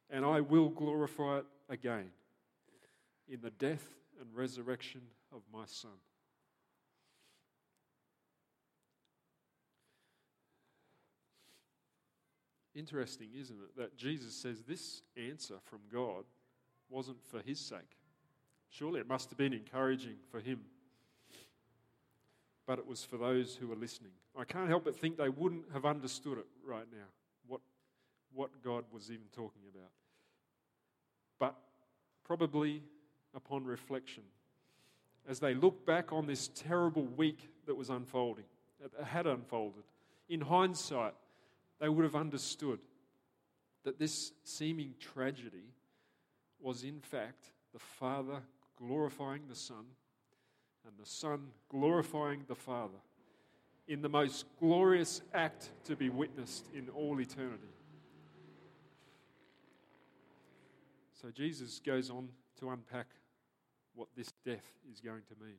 And 0.09 0.25
I 0.25 0.41
will 0.41 0.69
glorify 0.69 1.39
it 1.39 1.47
again 1.69 2.11
in 3.29 3.41
the 3.41 3.51
death 3.51 3.85
and 4.21 4.29
resurrection 4.33 5.01
of 5.35 5.41
my 5.53 5.65
Son. 5.67 5.91
Interesting, 12.75 13.29
isn't 13.39 13.57
it, 13.57 13.77
that 13.77 13.97
Jesus 13.97 14.35
says 14.35 14.62
this 14.62 15.03
answer 15.17 15.57
from 15.65 15.81
God 15.93 16.25
wasn't 16.89 17.23
for 17.25 17.41
his 17.41 17.59
sake. 17.59 17.99
Surely 18.71 19.01
it 19.01 19.09
must 19.09 19.29
have 19.31 19.37
been 19.37 19.53
encouraging 19.53 20.17
for 20.31 20.41
him, 20.41 20.61
but 22.73 22.79
it 22.79 22.87
was 22.87 23.05
for 23.05 23.19
those 23.19 23.55
who 23.55 23.67
were 23.67 23.76
listening. 23.76 24.12
I 24.35 24.45
can't 24.45 24.67
help 24.67 24.85
but 24.85 24.99
think 24.99 25.19
they 25.19 25.29
wouldn't 25.29 25.67
have 25.75 25.85
understood 25.85 26.38
it 26.38 26.47
right 26.67 26.87
now, 26.91 27.05
what, 27.47 27.61
what 28.33 28.49
God 28.64 28.85
was 28.91 29.11
even 29.11 29.26
talking 29.31 29.61
about. 29.71 29.91
But 31.38 31.55
probably 32.25 32.83
upon 33.35 33.67
reflection, 33.67 34.23
as 35.29 35.38
they 35.38 35.52
look 35.52 35.85
back 35.85 36.14
on 36.14 36.26
this 36.26 36.49
terrible 36.55 37.02
week 37.02 37.50
that 37.67 37.75
was 37.75 37.91
unfolding, 37.91 38.47
that 38.81 39.07
had 39.07 39.26
unfolded, 39.26 39.83
in 40.31 40.41
hindsight, 40.41 41.12
they 41.79 41.91
would 41.91 42.05
have 42.05 42.17
understood 42.17 42.79
that 43.85 43.99
this 43.99 44.33
seeming 44.45 44.95
tragedy 44.99 45.75
was, 46.59 46.85
in 46.85 47.00
fact, 47.00 47.50
the 47.75 47.79
Father 47.79 48.41
glorifying 48.79 49.43
the 49.47 49.55
Son 49.55 49.85
and 50.87 50.95
the 50.99 51.09
Son 51.09 51.49
glorifying 51.69 52.45
the 52.49 52.55
Father 52.55 52.99
in 53.89 54.03
the 54.03 54.09
most 54.09 54.47
glorious 54.59 55.23
act 55.35 55.71
to 55.85 55.97
be 55.97 56.09
witnessed 56.09 56.67
in 56.75 56.89
all 56.91 57.21
eternity. 57.21 57.69
So 61.21 61.31
Jesus 61.31 61.81
goes 61.85 62.11
on 62.11 62.29
to 62.61 62.71
unpack 62.71 63.07
what 63.95 64.09
this 64.17 64.33
death 64.45 64.65
is 64.91 65.01
going 65.01 65.23
to 65.29 65.45
mean. 65.45 65.59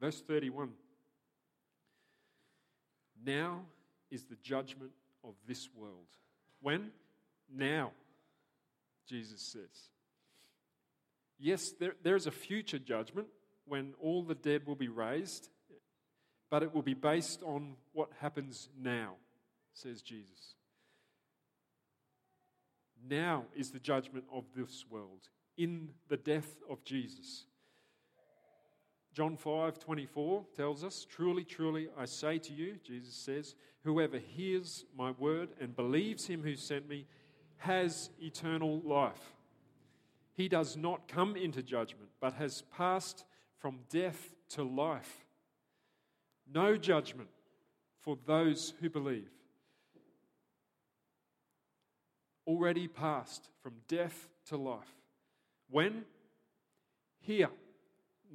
Verse 0.00 0.20
31 0.20 0.70
Now 3.24 3.60
is 4.10 4.24
the 4.24 4.36
judgment 4.42 4.90
of 5.22 5.34
this 5.46 5.68
world. 5.74 6.08
When? 6.60 6.90
Now, 7.54 7.92
Jesus 9.08 9.40
says. 9.40 9.90
Yes, 11.38 11.72
there, 11.78 11.94
there's 12.02 12.26
a 12.26 12.30
future 12.30 12.78
judgment 12.78 13.28
when 13.66 13.94
all 14.00 14.22
the 14.22 14.34
dead 14.34 14.66
will 14.66 14.74
be 14.76 14.88
raised, 14.88 15.48
but 16.50 16.62
it 16.62 16.74
will 16.74 16.82
be 16.82 16.94
based 16.94 17.42
on 17.42 17.76
what 17.92 18.10
happens 18.20 18.68
now, 18.80 19.14
says 19.72 20.02
Jesus. 20.02 20.54
Now 23.08 23.44
is 23.54 23.70
the 23.70 23.78
judgment 23.78 24.24
of 24.32 24.44
this 24.56 24.84
world 24.88 25.28
in 25.56 25.90
the 26.08 26.16
death 26.16 26.56
of 26.70 26.84
Jesus. 26.84 27.44
John 29.12 29.36
5 29.36 29.78
24 29.78 30.44
tells 30.56 30.82
us, 30.82 31.06
Truly, 31.08 31.44
truly, 31.44 31.88
I 31.96 32.06
say 32.06 32.38
to 32.38 32.52
you, 32.52 32.76
Jesus 32.84 33.14
says, 33.14 33.54
whoever 33.84 34.18
hears 34.18 34.84
my 34.96 35.12
word 35.12 35.50
and 35.60 35.76
believes 35.76 36.26
him 36.26 36.42
who 36.42 36.56
sent 36.56 36.88
me 36.88 37.06
has 37.58 38.10
eternal 38.20 38.80
life. 38.80 39.33
He 40.34 40.48
does 40.48 40.76
not 40.76 41.08
come 41.08 41.36
into 41.36 41.62
judgment, 41.62 42.10
but 42.20 42.34
has 42.34 42.62
passed 42.76 43.24
from 43.58 43.80
death 43.88 44.34
to 44.50 44.64
life. 44.64 45.24
No 46.52 46.76
judgment 46.76 47.30
for 48.00 48.18
those 48.26 48.74
who 48.80 48.90
believe. 48.90 49.30
Already 52.46 52.88
passed 52.88 53.48
from 53.62 53.74
death 53.88 54.28
to 54.46 54.56
life. 54.56 54.94
When? 55.70 56.04
Here 57.20 57.48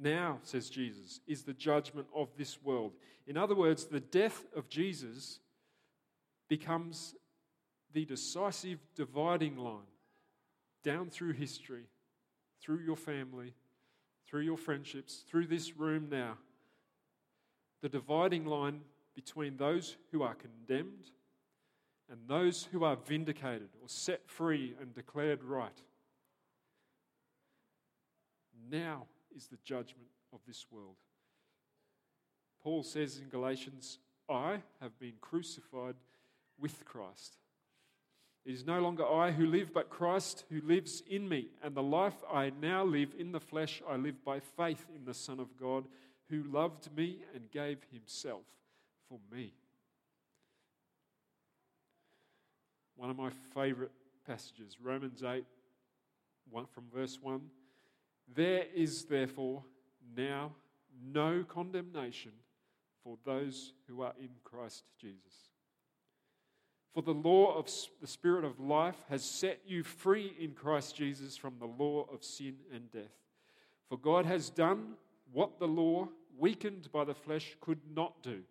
now, 0.00 0.38
says 0.42 0.70
Jesus, 0.70 1.20
is 1.26 1.42
the 1.42 1.52
judgment 1.52 2.06
of 2.14 2.28
this 2.36 2.62
world. 2.62 2.92
In 3.26 3.36
other 3.36 3.54
words, 3.54 3.86
the 3.86 4.00
death 4.00 4.46
of 4.56 4.68
Jesus 4.68 5.38
becomes 6.48 7.14
the 7.92 8.04
decisive 8.04 8.78
dividing 8.96 9.56
line 9.56 9.89
down 10.82 11.10
through 11.10 11.32
history, 11.32 11.84
through 12.60 12.80
your 12.80 12.96
family, 12.96 13.54
through 14.26 14.42
your 14.42 14.56
friendships, 14.56 15.24
through 15.28 15.46
this 15.46 15.76
room 15.76 16.08
now. 16.10 16.38
The 17.82 17.88
dividing 17.88 18.46
line 18.46 18.80
between 19.14 19.56
those 19.56 19.96
who 20.12 20.22
are 20.22 20.34
condemned 20.34 21.10
and 22.10 22.20
those 22.26 22.68
who 22.72 22.84
are 22.84 22.96
vindicated 22.96 23.68
or 23.80 23.88
set 23.88 24.28
free 24.28 24.74
and 24.80 24.94
declared 24.94 25.44
right. 25.44 25.78
Now 28.70 29.06
is 29.34 29.46
the 29.46 29.58
judgment 29.64 30.08
of 30.32 30.40
this 30.46 30.66
world. 30.70 30.96
Paul 32.62 32.82
says 32.82 33.18
in 33.18 33.28
Galatians, 33.28 33.98
I 34.28 34.62
have 34.80 34.98
been 34.98 35.14
crucified 35.20 35.96
with 36.58 36.84
Christ. 36.84 37.36
It 38.44 38.52
is 38.52 38.64
no 38.64 38.80
longer 38.80 39.06
I 39.06 39.32
who 39.32 39.46
live, 39.46 39.72
but 39.72 39.90
Christ 39.90 40.44
who 40.50 40.60
lives 40.62 41.02
in 41.08 41.28
me. 41.28 41.48
And 41.62 41.74
the 41.74 41.82
life 41.82 42.16
I 42.32 42.50
now 42.60 42.84
live 42.84 43.14
in 43.18 43.32
the 43.32 43.40
flesh, 43.40 43.82
I 43.88 43.96
live 43.96 44.24
by 44.24 44.40
faith 44.40 44.86
in 44.94 45.04
the 45.04 45.14
Son 45.14 45.38
of 45.40 45.56
God, 45.58 45.84
who 46.30 46.42
loved 46.44 46.94
me 46.96 47.18
and 47.34 47.50
gave 47.50 47.78
himself 47.92 48.42
for 49.08 49.18
me. 49.30 49.52
One 52.96 53.10
of 53.10 53.16
my 53.16 53.30
favorite 53.54 53.92
passages, 54.26 54.78
Romans 54.82 55.22
8, 55.22 55.44
one, 56.50 56.66
from 56.66 56.84
verse 56.94 57.18
1. 57.20 57.40
There 58.34 58.64
is 58.74 59.04
therefore 59.04 59.64
now 60.16 60.52
no 61.12 61.44
condemnation 61.46 62.32
for 63.02 63.16
those 63.24 63.72
who 63.88 64.02
are 64.02 64.14
in 64.20 64.30
Christ 64.44 64.84
Jesus. 65.00 65.49
For 66.94 67.02
the 67.02 67.14
law 67.14 67.56
of 67.56 67.70
the 68.00 68.06
Spirit 68.06 68.44
of 68.44 68.58
life 68.58 68.96
has 69.08 69.24
set 69.24 69.60
you 69.66 69.82
free 69.84 70.34
in 70.38 70.52
Christ 70.52 70.96
Jesus 70.96 71.36
from 71.36 71.54
the 71.58 71.66
law 71.66 72.06
of 72.12 72.24
sin 72.24 72.56
and 72.74 72.90
death. 72.90 73.16
For 73.88 73.96
God 73.96 74.26
has 74.26 74.50
done 74.50 74.94
what 75.32 75.58
the 75.58 75.68
law, 75.68 76.08
weakened 76.36 76.90
by 76.92 77.04
the 77.04 77.14
flesh, 77.14 77.56
could 77.60 77.80
not 77.94 78.22
do 78.22 78.42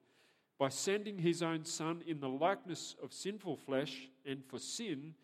by 0.59 0.67
sending 0.67 1.17
his 1.17 1.41
own 1.41 1.63
Son 1.63 2.03
in 2.05 2.19
the 2.19 2.27
likeness 2.27 2.95
of 3.01 3.13
sinful 3.13 3.55
flesh, 3.55 4.09
and 4.25 4.43
for 4.45 4.59
sin, 4.59 5.15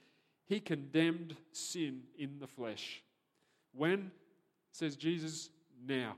he 0.46 0.62
condemned 0.62 1.36
sin 1.52 2.04
in 2.18 2.40
the 2.40 2.48
flesh. 2.48 3.04
When 3.74 4.12
says 4.72 4.96
Jesus, 4.96 5.50
now, 5.86 6.16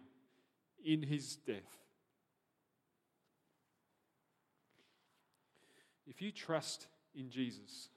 in 0.86 1.02
his 1.02 1.38
death. 1.38 1.87
If 6.08 6.22
you 6.22 6.32
trust 6.32 6.88
in 7.14 7.30
Jesus 7.30 7.90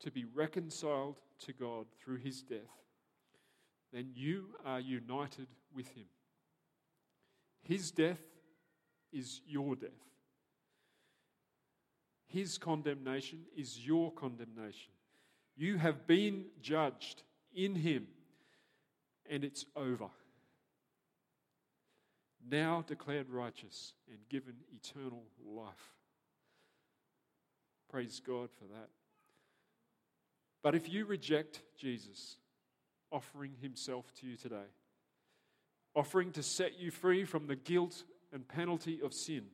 to 0.00 0.10
be 0.10 0.24
reconciled 0.24 1.20
to 1.40 1.52
God 1.52 1.86
through 2.02 2.16
his 2.16 2.42
death, 2.42 2.58
then 3.92 4.10
you 4.14 4.46
are 4.64 4.80
united 4.80 5.46
with 5.74 5.88
him. 5.88 6.06
His 7.62 7.90
death 7.90 8.22
is 9.12 9.40
your 9.46 9.76
death. 9.76 9.90
His 12.26 12.58
condemnation 12.58 13.40
is 13.56 13.86
your 13.86 14.10
condemnation. 14.12 14.92
You 15.56 15.78
have 15.78 16.06
been 16.06 16.46
judged 16.60 17.22
in 17.54 17.76
him 17.76 18.08
and 19.30 19.44
it's 19.44 19.66
over. 19.76 20.08
Now 22.50 22.84
declared 22.86 23.30
righteous 23.30 23.94
and 24.08 24.18
given 24.28 24.54
eternal 24.74 25.22
life. 25.46 25.93
Praise 27.94 28.20
God 28.26 28.48
for 28.58 28.64
that. 28.74 28.88
But 30.64 30.74
if 30.74 30.92
you 30.92 31.04
reject 31.04 31.62
Jesus, 31.78 32.38
offering 33.12 33.52
himself 33.62 34.12
to 34.14 34.26
you 34.26 34.36
today, 34.36 34.66
offering 35.94 36.32
to 36.32 36.42
set 36.42 36.76
you 36.76 36.90
free 36.90 37.24
from 37.24 37.46
the 37.46 37.54
guilt 37.54 38.02
and 38.32 38.48
penalty 38.48 38.98
of 39.00 39.14
sin, 39.14 39.44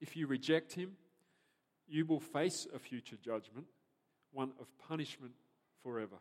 if 0.00 0.16
you 0.16 0.28
reject 0.28 0.74
him, 0.74 0.92
you 1.88 2.06
will 2.06 2.20
face 2.20 2.68
a 2.72 2.78
future 2.78 3.16
judgment, 3.16 3.66
one 4.32 4.52
of 4.60 4.68
punishment 4.88 5.32
forever 5.82 6.18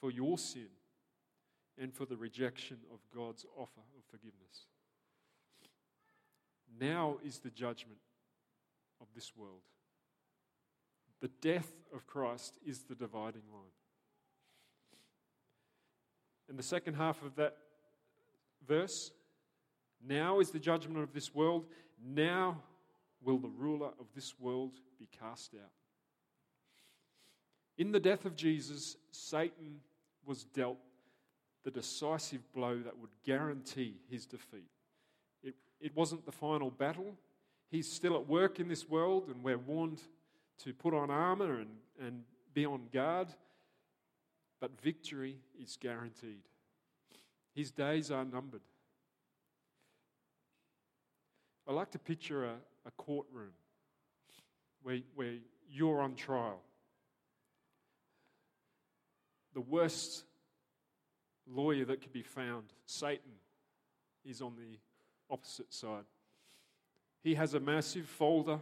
for 0.00 0.12
your 0.12 0.38
sin 0.38 0.68
and 1.76 1.92
for 1.92 2.06
the 2.06 2.16
rejection 2.16 2.76
of 2.94 3.00
God's 3.12 3.44
offer 3.56 3.80
of 3.98 4.04
forgiveness. 4.08 4.68
Now 6.80 7.16
is 7.24 7.40
the 7.40 7.50
judgment 7.50 7.98
of 9.00 9.08
this 9.12 9.32
world. 9.36 9.62
The 11.20 11.30
death 11.40 11.70
of 11.94 12.06
Christ 12.06 12.58
is 12.64 12.80
the 12.82 12.94
dividing 12.94 13.42
line. 13.52 13.72
And 16.48 16.58
the 16.58 16.62
second 16.64 16.94
half 16.94 17.22
of 17.22 17.36
that 17.36 17.56
verse 18.66 19.12
now 20.06 20.40
is 20.40 20.50
the 20.50 20.58
judgment 20.58 21.02
of 21.02 21.12
this 21.12 21.34
world. 21.34 21.66
Now 22.02 22.62
will 23.22 23.38
the 23.38 23.48
ruler 23.48 23.90
of 24.00 24.06
this 24.14 24.38
world 24.40 24.72
be 24.98 25.06
cast 25.20 25.54
out. 25.54 25.70
In 27.76 27.92
the 27.92 28.00
death 28.00 28.24
of 28.24 28.36
Jesus, 28.36 28.96
Satan 29.10 29.80
was 30.26 30.44
dealt 30.44 30.78
the 31.64 31.70
decisive 31.70 32.40
blow 32.52 32.78
that 32.78 32.98
would 32.98 33.10
guarantee 33.24 33.96
his 34.10 34.26
defeat. 34.26 34.70
It, 35.42 35.54
it 35.80 35.94
wasn't 35.94 36.24
the 36.24 36.32
final 36.32 36.70
battle. 36.70 37.14
He's 37.70 37.90
still 37.90 38.16
at 38.16 38.26
work 38.26 38.58
in 38.58 38.68
this 38.68 38.88
world, 38.88 39.28
and 39.28 39.42
we're 39.44 39.58
warned 39.58 40.00
to 40.64 40.72
put 40.72 40.94
on 40.94 41.10
armor 41.10 41.60
and, 41.60 41.70
and 42.00 42.22
be 42.54 42.66
on 42.66 42.88
guard. 42.92 43.28
But 44.60 44.80
victory 44.80 45.38
is 45.60 45.78
guaranteed. 45.80 46.42
His 47.54 47.70
days 47.70 48.10
are 48.10 48.24
numbered. 48.24 48.60
I 51.66 51.72
like 51.72 51.90
to 51.92 51.98
picture 51.98 52.44
a, 52.44 52.54
a 52.86 52.90
courtroom 52.96 53.52
where, 54.82 54.98
where 55.14 55.34
you're 55.68 56.00
on 56.00 56.14
trial. 56.14 56.60
The 59.54 59.60
worst 59.60 60.24
lawyer 61.46 61.84
that 61.84 62.02
could 62.02 62.12
be 62.12 62.22
found, 62.22 62.64
Satan, 62.86 63.32
is 64.24 64.40
on 64.40 64.54
the 64.56 64.78
opposite 65.30 65.72
side. 65.72 66.04
He 67.22 67.34
has 67.34 67.54
a 67.54 67.60
massive 67.60 68.06
folder 68.06 68.60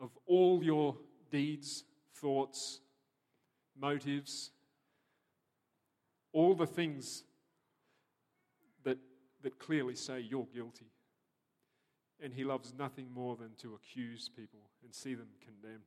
of 0.00 0.10
all 0.26 0.62
your 0.62 0.96
deeds, 1.30 1.84
thoughts, 2.14 2.80
motives, 3.78 4.50
all 6.32 6.54
the 6.54 6.66
things 6.66 7.24
that, 8.84 8.98
that 9.42 9.58
clearly 9.58 9.94
say 9.94 10.20
you're 10.20 10.48
guilty. 10.54 10.86
And 12.22 12.32
he 12.32 12.44
loves 12.44 12.72
nothing 12.78 13.08
more 13.12 13.36
than 13.36 13.50
to 13.58 13.74
accuse 13.74 14.28
people 14.28 14.60
and 14.82 14.94
see 14.94 15.14
them 15.14 15.28
condemned. 15.44 15.82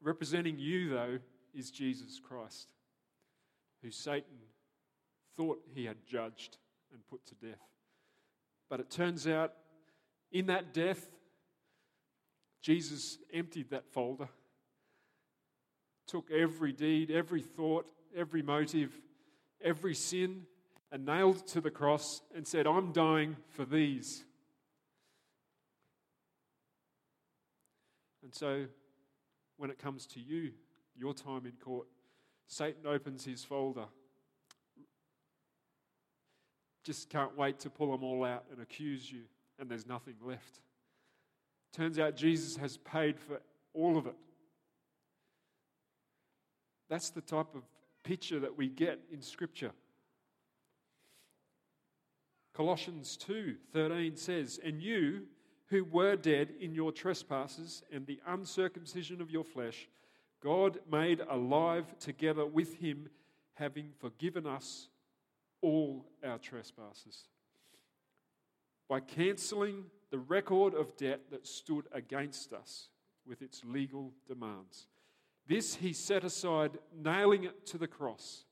Representing 0.00 0.58
you, 0.58 0.90
though, 0.90 1.18
is 1.54 1.70
Jesus 1.70 2.20
Christ, 2.20 2.72
who 3.82 3.90
Satan 3.90 4.38
thought 5.36 5.60
he 5.74 5.86
had 5.86 5.96
judged 6.06 6.58
and 6.92 7.06
put 7.08 7.24
to 7.26 7.34
death. 7.34 7.58
But 8.68 8.80
it 8.80 8.90
turns 8.90 9.26
out, 9.26 9.54
in 10.30 10.46
that 10.46 10.74
death, 10.74 11.06
Jesus 12.60 13.18
emptied 13.32 13.70
that 13.70 13.86
folder, 13.92 14.28
took 16.06 16.30
every 16.30 16.72
deed, 16.72 17.10
every 17.10 17.42
thought, 17.42 17.90
every 18.16 18.42
motive, 18.42 18.92
every 19.62 19.94
sin, 19.94 20.46
and 20.90 21.04
nailed 21.04 21.36
it 21.36 21.46
to 21.48 21.60
the 21.60 21.70
cross 21.70 22.22
and 22.34 22.46
said, 22.46 22.66
I'm 22.66 22.92
dying 22.92 23.36
for 23.50 23.64
these. 23.64 24.24
And 28.22 28.34
so, 28.34 28.66
when 29.56 29.70
it 29.70 29.78
comes 29.78 30.06
to 30.08 30.20
you, 30.20 30.52
your 30.96 31.14
time 31.14 31.46
in 31.46 31.52
court, 31.52 31.86
Satan 32.46 32.86
opens 32.86 33.24
his 33.24 33.44
folder. 33.44 33.86
Just 36.84 37.10
can't 37.10 37.36
wait 37.36 37.60
to 37.60 37.70
pull 37.70 37.92
them 37.92 38.02
all 38.02 38.24
out 38.24 38.44
and 38.50 38.60
accuse 38.60 39.10
you, 39.10 39.22
and 39.58 39.68
there's 39.68 39.86
nothing 39.86 40.14
left. 40.22 40.60
Turns 41.72 41.98
out 41.98 42.16
Jesus 42.16 42.56
has 42.56 42.76
paid 42.78 43.18
for 43.18 43.40
all 43.74 43.96
of 43.96 44.06
it. 44.06 44.16
That's 46.88 47.10
the 47.10 47.20
type 47.20 47.54
of 47.54 47.62
picture 48.02 48.40
that 48.40 48.56
we 48.56 48.68
get 48.68 48.98
in 49.12 49.20
Scripture. 49.20 49.72
Colossians 52.54 53.16
2:13 53.16 54.16
says, 54.16 54.58
"And 54.58 54.82
you 54.82 55.28
who 55.68 55.84
were 55.84 56.16
dead 56.16 56.50
in 56.60 56.74
your 56.74 56.90
trespasses 56.90 57.82
and 57.92 58.06
the 58.06 58.20
uncircumcision 58.26 59.20
of 59.20 59.30
your 59.30 59.44
flesh, 59.44 59.88
God 60.40 60.80
made 60.90 61.20
alive 61.28 61.98
together 61.98 62.46
with 62.46 62.74
him, 62.74 63.10
having 63.54 63.92
forgiven 63.92 64.46
us 64.46 64.88
all 65.60 66.06
our 66.24 66.38
trespasses. 66.38 67.28
By 68.88 69.00
cancelling 69.00 69.84
the 70.10 70.18
record 70.18 70.74
of 70.74 70.96
debt 70.96 71.20
that 71.30 71.46
stood 71.46 71.86
against 71.92 72.52
us 72.52 72.88
with 73.26 73.42
its 73.42 73.62
legal 73.64 74.12
demands. 74.26 74.86
This 75.46 75.74
he 75.74 75.92
set 75.92 76.24
aside, 76.24 76.78
nailing 76.94 77.44
it 77.44 77.66
to 77.66 77.78
the 77.78 77.86
cross. 77.86 78.44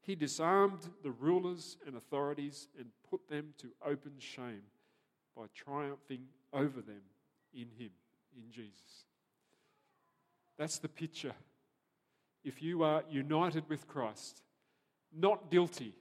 He 0.00 0.14
disarmed 0.14 0.88
the 1.02 1.10
rulers 1.10 1.76
and 1.86 1.96
authorities 1.96 2.68
and 2.78 2.88
put 3.08 3.28
them 3.28 3.54
to 3.58 3.68
open 3.84 4.12
shame 4.18 4.62
by 5.36 5.44
triumphing 5.54 6.26
over 6.52 6.80
them 6.80 7.02
in 7.52 7.68
him, 7.78 7.90
in 8.36 8.50
Jesus. 8.50 9.06
That's 10.58 10.78
the 10.78 10.88
picture. 10.88 11.34
If 12.44 12.62
you 12.62 12.82
are 12.82 13.02
united 13.08 13.68
with 13.68 13.88
Christ, 13.88 14.42
not 15.16 15.50
guilty, 15.50 15.94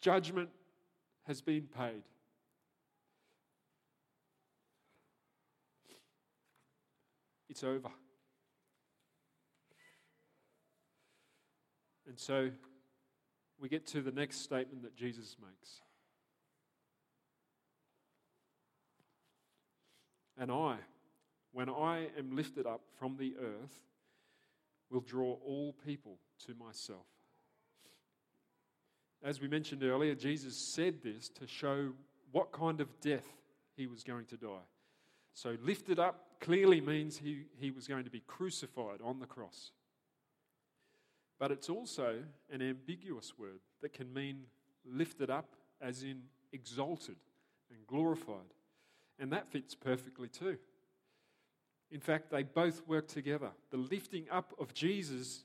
judgment 0.00 0.50
has 1.28 1.42
been 1.42 1.68
paid. 1.76 2.02
It's 7.50 7.62
over. 7.62 7.90
And 12.06 12.18
so 12.18 12.50
we 13.60 13.68
get 13.68 13.86
to 13.88 14.00
the 14.00 14.10
next 14.10 14.40
statement 14.40 14.82
that 14.84 14.96
Jesus 14.96 15.36
makes. 15.38 15.82
And 20.38 20.50
I, 20.50 20.76
when 21.52 21.68
I 21.68 22.06
am 22.16 22.34
lifted 22.34 22.66
up 22.66 22.80
from 22.98 23.18
the 23.18 23.34
earth, 23.38 23.82
will 24.90 25.00
draw 25.00 25.36
all 25.44 25.74
people 25.84 26.20
to 26.46 26.54
myself. 26.54 27.04
As 29.22 29.40
we 29.40 29.48
mentioned 29.48 29.82
earlier, 29.82 30.14
Jesus 30.14 30.56
said 30.56 31.02
this 31.02 31.28
to 31.30 31.46
show 31.46 31.92
what 32.32 32.52
kind 32.52 32.80
of 32.80 32.88
death 33.00 33.26
he 33.76 33.86
was 33.86 34.04
going 34.04 34.26
to 34.26 34.36
die. 34.36 34.66
So, 35.34 35.56
lifted 35.62 35.98
up 35.98 36.40
clearly 36.40 36.80
means 36.80 37.16
he, 37.16 37.44
he 37.58 37.70
was 37.70 37.86
going 37.86 38.04
to 38.04 38.10
be 38.10 38.22
crucified 38.26 39.00
on 39.02 39.18
the 39.18 39.26
cross. 39.26 39.72
But 41.38 41.52
it's 41.52 41.68
also 41.68 42.16
an 42.50 42.62
ambiguous 42.62 43.38
word 43.38 43.60
that 43.82 43.92
can 43.92 44.12
mean 44.12 44.42
lifted 44.84 45.30
up, 45.30 45.54
as 45.80 46.02
in 46.02 46.22
exalted 46.52 47.16
and 47.70 47.86
glorified. 47.86 48.54
And 49.18 49.32
that 49.32 49.48
fits 49.48 49.74
perfectly 49.74 50.28
too. 50.28 50.58
In 51.90 52.00
fact, 52.00 52.30
they 52.30 52.42
both 52.42 52.86
work 52.86 53.08
together. 53.08 53.50
The 53.70 53.78
lifting 53.78 54.26
up 54.30 54.54
of 54.58 54.74
Jesus 54.74 55.44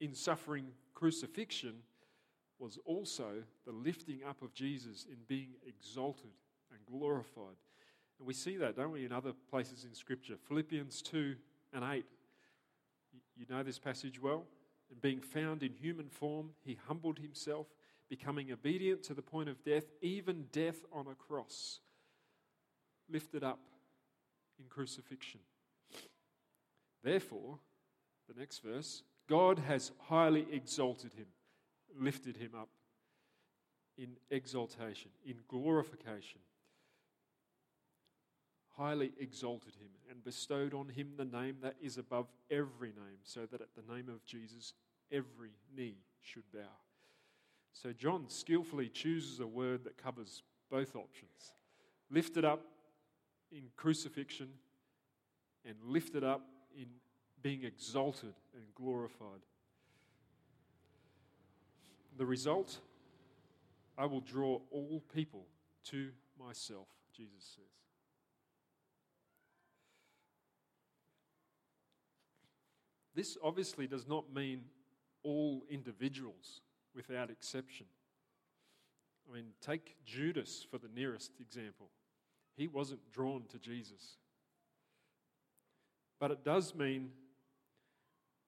in 0.00 0.14
suffering 0.14 0.66
crucifixion 0.94 1.74
was 2.62 2.78
also 2.84 3.42
the 3.66 3.72
lifting 3.72 4.20
up 4.26 4.40
of 4.40 4.54
Jesus 4.54 5.04
in 5.10 5.16
being 5.26 5.48
exalted 5.66 6.30
and 6.70 6.78
glorified. 6.86 7.56
And 8.18 8.26
we 8.26 8.34
see 8.34 8.56
that, 8.58 8.76
don't 8.76 8.92
we, 8.92 9.04
in 9.04 9.10
other 9.10 9.32
places 9.50 9.84
in 9.84 9.92
Scripture? 9.94 10.36
Philippians 10.46 11.02
2 11.02 11.34
and 11.72 11.84
8. 11.84 12.04
You 13.36 13.46
know 13.50 13.64
this 13.64 13.80
passage 13.80 14.22
well. 14.22 14.44
And 14.90 15.02
being 15.02 15.20
found 15.20 15.64
in 15.64 15.72
human 15.72 16.08
form, 16.08 16.50
he 16.64 16.78
humbled 16.86 17.18
himself, 17.18 17.66
becoming 18.08 18.52
obedient 18.52 19.02
to 19.04 19.14
the 19.14 19.22
point 19.22 19.48
of 19.48 19.64
death, 19.64 19.86
even 20.00 20.44
death 20.52 20.84
on 20.92 21.08
a 21.08 21.16
cross. 21.16 21.80
Lifted 23.10 23.42
up 23.42 23.58
in 24.60 24.66
crucifixion. 24.68 25.40
Therefore, 27.02 27.58
the 28.32 28.38
next 28.38 28.62
verse, 28.62 29.02
God 29.28 29.58
has 29.58 29.90
highly 29.98 30.46
exalted 30.52 31.14
him, 31.14 31.26
lifted 31.98 32.36
him 32.36 32.52
up 32.58 32.68
in 33.98 34.16
exaltation, 34.30 35.10
in 35.24 35.36
glorification, 35.48 36.40
highly 38.76 39.12
exalted 39.18 39.74
him, 39.74 39.90
and 40.10 40.24
bestowed 40.24 40.72
on 40.74 40.88
him 40.88 41.12
the 41.16 41.24
name 41.24 41.56
that 41.62 41.76
is 41.80 41.98
above 41.98 42.26
every 42.50 42.88
name, 42.88 43.18
so 43.22 43.46
that 43.46 43.60
at 43.60 43.74
the 43.74 43.94
name 43.94 44.08
of 44.08 44.24
Jesus 44.24 44.72
every 45.10 45.50
knee 45.76 45.96
should 46.22 46.50
bow. 46.52 46.60
So 47.72 47.92
John 47.92 48.24
skillfully 48.28 48.88
chooses 48.88 49.40
a 49.40 49.46
word 49.46 49.84
that 49.84 50.02
covers 50.02 50.42
both 50.70 50.96
options 50.96 51.52
lifted 52.10 52.44
up 52.44 52.60
in 53.50 53.62
crucifixion 53.76 54.48
and 55.64 55.76
lifted 55.84 56.24
up 56.24 56.42
in 56.76 56.86
being 57.42 57.64
exalted 57.64 58.34
and 58.54 58.64
glorified. 58.74 59.40
The 62.16 62.26
result, 62.26 62.78
I 63.96 64.06
will 64.06 64.20
draw 64.20 64.60
all 64.70 65.02
people 65.14 65.46
to 65.86 66.10
myself, 66.38 66.88
Jesus 67.16 67.56
says. 67.56 67.64
This 73.14 73.36
obviously 73.42 73.86
does 73.86 74.06
not 74.08 74.32
mean 74.34 74.62
all 75.22 75.64
individuals 75.70 76.60
without 76.94 77.30
exception. 77.30 77.86
I 79.28 79.34
mean, 79.34 79.46
take 79.60 79.96
Judas 80.04 80.66
for 80.70 80.78
the 80.78 80.88
nearest 80.94 81.32
example. 81.40 81.90
He 82.56 82.66
wasn't 82.66 83.00
drawn 83.12 83.44
to 83.50 83.58
Jesus. 83.58 84.16
But 86.18 86.30
it 86.30 86.44
does 86.44 86.74
mean 86.74 87.10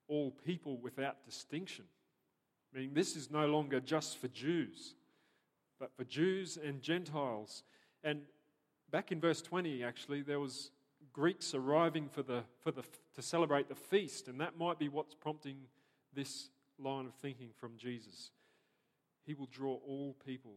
all 0.09 0.31
people 0.31 0.77
without 0.79 1.24
distinction. 1.24 1.85
Meaning, 2.75 2.93
this 2.93 3.15
is 3.15 3.31
no 3.31 3.47
longer 3.47 3.79
just 3.79 4.19
for 4.19 4.27
Jews, 4.29 4.95
but 5.79 5.95
for 5.97 6.03
Jews 6.03 6.59
and 6.63 6.83
Gentiles. 6.83 7.63
And 8.03 8.23
back 8.91 9.13
in 9.13 9.21
verse 9.21 9.41
20, 9.41 9.85
actually, 9.85 10.23
there 10.23 10.41
was 10.41 10.73
Greeks 11.13 11.55
arriving 11.55 12.09
for 12.09 12.25
the, 12.25 12.43
for 12.65 12.73
the, 12.73 12.83
to 13.15 13.23
celebrate 13.23 13.69
the 13.69 13.77
feast, 13.77 14.27
and 14.27 14.41
that 14.41 14.59
might 14.59 14.81
be 14.81 14.89
what's 14.89 15.15
prompting 15.15 15.57
this 16.13 16.49
line 16.79 17.07
of 17.07 17.15
thinking 17.15 17.51
from 17.57 17.77
Jesus. 17.77 18.33
He 19.25 19.35
will 19.35 19.49
draw 19.53 19.79
all 19.87 20.17
people. 20.27 20.57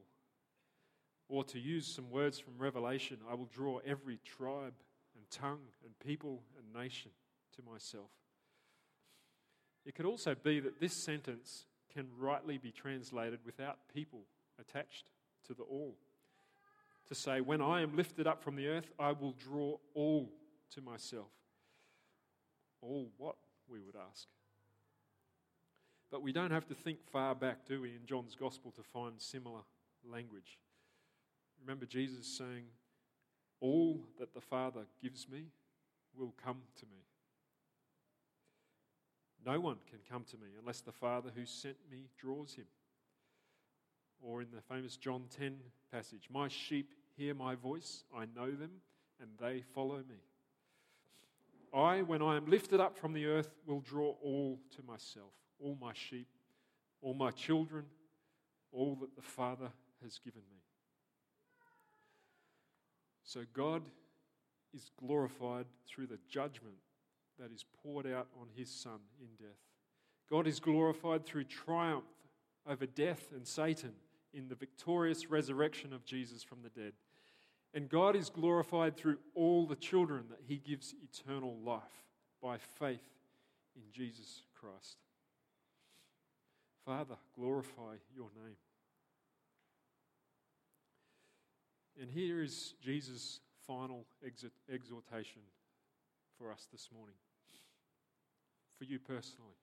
Or 1.30 1.44
to 1.44 1.60
use 1.60 1.86
some 1.86 2.10
words 2.10 2.40
from 2.40 2.54
Revelation, 2.58 3.18
I 3.30 3.36
will 3.36 3.50
draw 3.54 3.80
every 3.86 4.20
tribe 4.26 4.74
and 5.16 5.30
tongue 5.30 5.68
and 5.84 5.98
people 6.00 6.42
and 6.58 6.84
nation 6.84 7.12
to 7.58 7.62
myself. 7.62 8.10
It 9.86 9.94
could 9.94 10.06
also 10.06 10.36
be 10.36 10.60
that 10.62 10.80
this 10.80 10.94
sentence 10.94 11.66
can 11.98 12.08
rightly 12.20 12.60
be 12.60 12.70
translated 12.70 13.40
without 13.44 13.80
people 13.92 14.20
attached 14.62 15.10
to 15.48 15.56
the 15.56 15.64
all. 15.64 15.96
To 17.08 17.16
say, 17.16 17.42
When 17.42 17.60
I 17.60 17.82
am 17.82 17.96
lifted 17.96 18.28
up 18.28 18.44
from 18.44 18.56
the 18.56 18.68
earth, 18.68 18.92
I 19.00 19.14
will 19.14 19.32
draw 19.32 19.78
all 19.96 20.30
to 20.76 20.82
myself. 20.82 21.32
All 22.82 23.10
what, 23.18 23.36
we 23.68 23.80
would 23.80 23.96
ask. 23.96 24.28
But 26.12 26.22
we 26.22 26.32
don't 26.32 26.52
have 26.52 26.68
to 26.68 26.76
think 26.76 27.00
far 27.12 27.34
back, 27.34 27.66
do 27.68 27.82
we, 27.82 27.90
in 27.90 28.06
John's 28.06 28.36
Gospel 28.36 28.72
to 28.72 28.84
find 28.84 29.14
similar 29.18 29.62
language. 30.08 30.60
Remember 31.60 31.88
Jesus 31.88 32.28
saying, 32.28 32.66
All 33.60 34.02
that 34.20 34.36
the 34.36 34.42
Father 34.42 34.82
gives 35.02 35.28
me 35.28 35.46
will 36.16 36.36
come 36.46 36.62
to 36.80 36.86
me. 36.86 37.00
No 39.48 39.62
one 39.62 39.78
can 39.90 40.00
come 40.12 40.26
to 40.26 40.36
me 40.36 40.48
unless 40.60 40.82
the 40.82 40.92
Father 40.92 41.32
who 41.34 41.46
sent 41.46 41.78
me 41.90 42.10
draws 42.20 42.54
him. 42.54 42.66
Or 44.22 44.42
in 44.42 44.50
the 44.54 44.60
famous 44.60 44.98
John 44.98 45.24
10 45.40 45.56
passage, 45.90 46.28
My 46.30 46.50
sheep 46.50 46.94
hear 47.16 47.34
my 47.34 47.56
voice, 47.56 48.04
I 48.14 48.26
know 48.36 48.52
them, 48.52 48.72
and 49.22 49.30
they 49.40 49.64
follow 49.74 50.00
me. 50.00 50.18
I, 51.74 52.02
when 52.02 52.22
I 52.22 52.36
am 52.36 52.46
lifted 52.48 52.82
up 52.82 52.98
from 52.98 53.14
the 53.14 53.26
earth, 53.26 53.50
will 53.66 53.80
draw 53.80 54.16
all 54.22 54.60
to 54.76 54.84
myself, 54.84 55.32
all 55.60 55.78
my 55.80 55.94
sheep, 55.94 56.28
all 57.02 57.14
my 57.14 57.32
children, 57.32 57.86
all 58.74 58.98
that 59.00 59.16
the 59.16 59.22
Father 59.22 59.70
has 60.04 60.20
given 60.20 60.42
me. 60.52 60.58
So 63.24 63.44
God 63.54 63.84
is 64.74 64.92
glorified 65.00 65.68
through 65.88 66.08
the 66.08 66.20
judgment 66.30 66.76
that 67.39 67.52
is 67.52 67.65
poured 67.84 68.08
out 68.08 68.28
on 68.39 68.47
his 68.56 68.69
Son 68.69 69.00
in 69.19 69.28
death. 69.39 69.58
God 70.30 70.47
is 70.47 70.60
glorified 70.60 71.26
through 71.26 71.45
triumph 71.45 72.04
over 72.67 72.86
death 72.86 73.30
and 73.34 73.47
Satan 73.47 73.93
in 74.34 74.50
the 74.50 74.56
victorious 74.56 75.30
resurrection 75.30 75.93
of 75.93 76.06
Jesus 76.06 76.43
from 76.43 76.60
the 76.62 76.69
dead. 76.69 76.93
And 77.73 77.89
God 77.89 78.15
is 78.15 78.30
glorified 78.30 78.97
through 78.97 79.17
all 79.36 79.65
the 79.65 79.76
children 79.76 80.26
that 80.30 80.41
He 80.47 80.58
gives 80.58 80.95
eternal 81.04 81.58
life 81.63 81.82
by 82.41 82.58
faith 82.58 83.10
in 83.76 83.84
Jesus 83.91 84.43
Christ. 84.60 84.97
Father, 86.86 87.15
glorify 87.36 87.95
your 88.15 88.30
name. 88.43 88.56
And 92.00 92.10
here 92.10 92.41
is 92.41 92.73
Jesus' 92.82 93.39
final 93.65 94.06
exhortation 94.69 95.41
for 96.38 96.52
us 96.52 96.67
this 96.71 96.89
morning, 96.95 97.15
for 98.78 98.86
you 98.86 99.00
personally. 99.00 99.56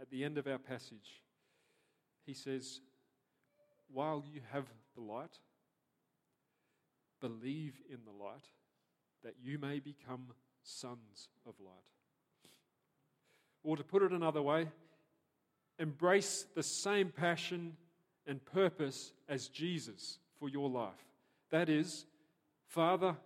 At 0.00 0.10
the 0.10 0.24
end 0.24 0.38
of 0.38 0.46
our 0.46 0.58
passage, 0.58 1.22
he 2.26 2.34
says, 2.34 2.80
While 3.92 4.24
you 4.32 4.40
have 4.52 4.66
the 4.94 5.02
light, 5.02 5.38
Believe 7.20 7.74
in 7.90 7.98
the 8.04 8.24
light, 8.24 8.48
that 9.22 9.34
you 9.42 9.58
may 9.58 9.78
become 9.78 10.32
sons 10.62 11.28
of 11.46 11.54
light. 11.60 11.74
Or 13.62 13.76
to 13.76 13.84
put 13.84 14.02
it 14.02 14.12
another 14.12 14.40
way, 14.40 14.68
embrace 15.78 16.46
the 16.54 16.62
same 16.62 17.10
passion 17.10 17.76
and 18.26 18.42
purpose 18.44 19.12
as 19.28 19.48
Jesus 19.48 20.18
for 20.38 20.48
your 20.48 20.70
life. 20.70 21.04
That 21.50 21.68
is, 21.68 22.06
Father, 22.66 23.16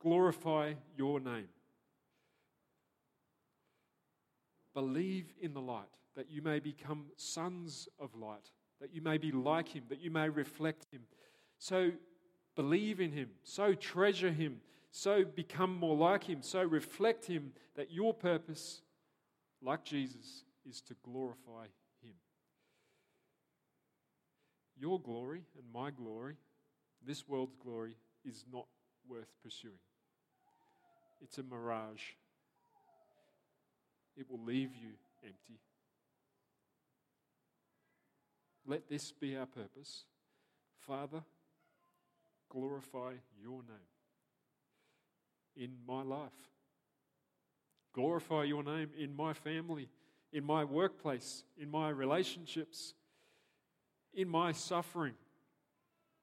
glorify 0.00 0.74
your 0.96 1.18
name. 1.18 1.48
Believe 4.74 5.32
in 5.40 5.54
the 5.54 5.60
light, 5.60 5.88
that 6.16 6.30
you 6.30 6.42
may 6.42 6.58
become 6.58 7.06
sons 7.16 7.88
of 7.98 8.14
light, 8.14 8.50
that 8.80 8.92
you 8.92 9.00
may 9.00 9.18
be 9.18 9.32
like 9.32 9.68
him, 9.68 9.84
that 9.88 10.00
you 10.00 10.10
may 10.10 10.28
reflect 10.28 10.86
him. 10.90 11.02
So 11.58 11.92
believe 12.54 13.00
in 13.00 13.12
Him, 13.12 13.30
so 13.42 13.74
treasure 13.74 14.30
Him, 14.30 14.60
so 14.90 15.24
become 15.24 15.76
more 15.76 15.96
like 15.96 16.24
Him, 16.24 16.42
so 16.42 16.62
reflect 16.62 17.26
Him 17.26 17.52
that 17.76 17.90
your 17.90 18.14
purpose, 18.14 18.82
like 19.62 19.84
Jesus, 19.84 20.44
is 20.68 20.80
to 20.82 20.94
glorify 21.02 21.66
Him. 22.02 22.14
Your 24.76 25.00
glory 25.00 25.42
and 25.56 25.64
my 25.72 25.90
glory, 25.90 26.36
this 27.04 27.28
world's 27.28 27.56
glory, 27.56 27.96
is 28.24 28.44
not 28.52 28.66
worth 29.08 29.32
pursuing. 29.42 29.74
It's 31.20 31.38
a 31.38 31.42
mirage. 31.42 32.02
It 34.16 34.30
will 34.30 34.44
leave 34.44 34.74
you 34.74 34.90
empty. 35.24 35.60
Let 38.66 38.88
this 38.88 39.12
be 39.12 39.36
our 39.36 39.46
purpose. 39.46 40.04
Father, 40.86 41.22
glorify 42.48 43.14
your 43.40 43.62
name 43.62 43.90
in 45.56 45.70
my 45.86 46.02
life. 46.02 46.30
Glorify 47.92 48.44
your 48.44 48.62
name 48.62 48.90
in 48.98 49.14
my 49.14 49.32
family, 49.32 49.88
in 50.32 50.44
my 50.44 50.64
workplace, 50.64 51.44
in 51.56 51.70
my 51.70 51.90
relationships, 51.90 52.94
in 54.12 54.28
my 54.28 54.52
suffering, 54.52 55.14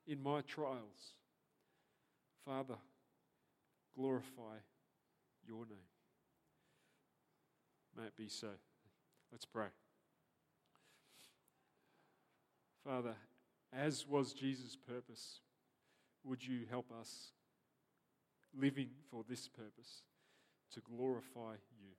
in 0.05 0.21
my 0.21 0.41
trials. 0.41 1.15
Father, 2.45 2.75
glorify 3.95 4.57
your 5.47 5.65
name. 5.65 5.90
May 7.97 8.05
it 8.07 8.15
be 8.15 8.29
so. 8.29 8.49
Let's 9.31 9.45
pray. 9.45 9.67
Father, 12.85 13.15
as 13.73 14.07
was 14.07 14.33
Jesus' 14.33 14.75
purpose, 14.75 15.39
would 16.23 16.45
you 16.45 16.61
help 16.69 16.91
us 16.99 17.31
living 18.59 18.89
for 19.09 19.23
this 19.29 19.47
purpose 19.47 20.03
to 20.73 20.81
glorify 20.81 21.53
you? 21.79 21.91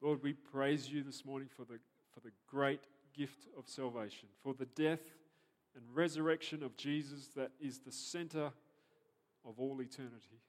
Lord, 0.00 0.22
we 0.22 0.32
praise 0.32 0.90
you 0.90 1.02
this 1.02 1.24
morning 1.24 1.48
for 1.54 1.64
the, 1.64 1.78
for 2.12 2.20
the 2.20 2.32
great 2.48 2.80
gift 3.16 3.46
of 3.56 3.68
salvation, 3.68 4.28
for 4.42 4.54
the 4.54 4.66
death 4.66 5.02
and 5.76 5.84
resurrection 5.94 6.62
of 6.62 6.76
Jesus 6.76 7.28
that 7.36 7.52
is 7.60 7.78
the 7.78 7.92
center 7.92 8.50
of 9.44 9.58
all 9.58 9.80
eternity. 9.80 10.40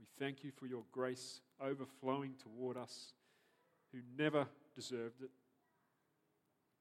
We 0.00 0.06
thank 0.18 0.42
you 0.42 0.50
for 0.50 0.66
your 0.66 0.82
grace 0.90 1.40
overflowing 1.60 2.32
toward 2.42 2.76
us 2.76 3.12
who 3.92 3.98
never 4.18 4.48
deserved 4.74 5.22
it, 5.22 5.30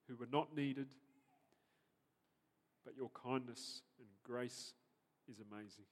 who 0.07 0.15
were 0.15 0.29
not 0.31 0.55
needed 0.55 0.87
but 2.89 2.97
your 2.97 3.09
kindness 3.09 3.83
and 3.99 4.07
grace 4.23 4.73
is 5.29 5.37
amazing. 5.39 5.85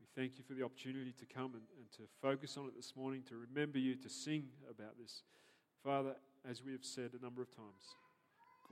We 0.00 0.06
thank 0.16 0.38
you 0.38 0.44
for 0.44 0.54
the 0.54 0.64
opportunity 0.64 1.12
to 1.12 1.26
come 1.26 1.52
and, 1.52 1.64
and 1.76 1.92
to 1.98 2.02
focus 2.22 2.56
on 2.56 2.66
it 2.66 2.76
this 2.76 2.94
morning, 2.96 3.22
to 3.28 3.36
remember 3.36 3.78
you, 3.78 3.94
to 3.96 4.08
sing 4.08 4.44
about 4.70 4.96
this. 4.98 5.22
Father, 5.84 6.14
as 6.48 6.62
we 6.64 6.72
have 6.72 6.84
said 6.84 7.10
a 7.18 7.22
number 7.22 7.42
of 7.42 7.54
times, 7.54 7.94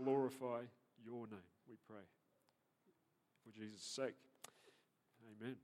glorify 0.02 0.62
your 1.04 1.26
name, 1.26 1.50
we 1.68 1.76
pray. 1.86 2.04
For 3.44 3.52
Jesus' 3.54 3.82
sake, 3.82 4.14
amen. 5.38 5.56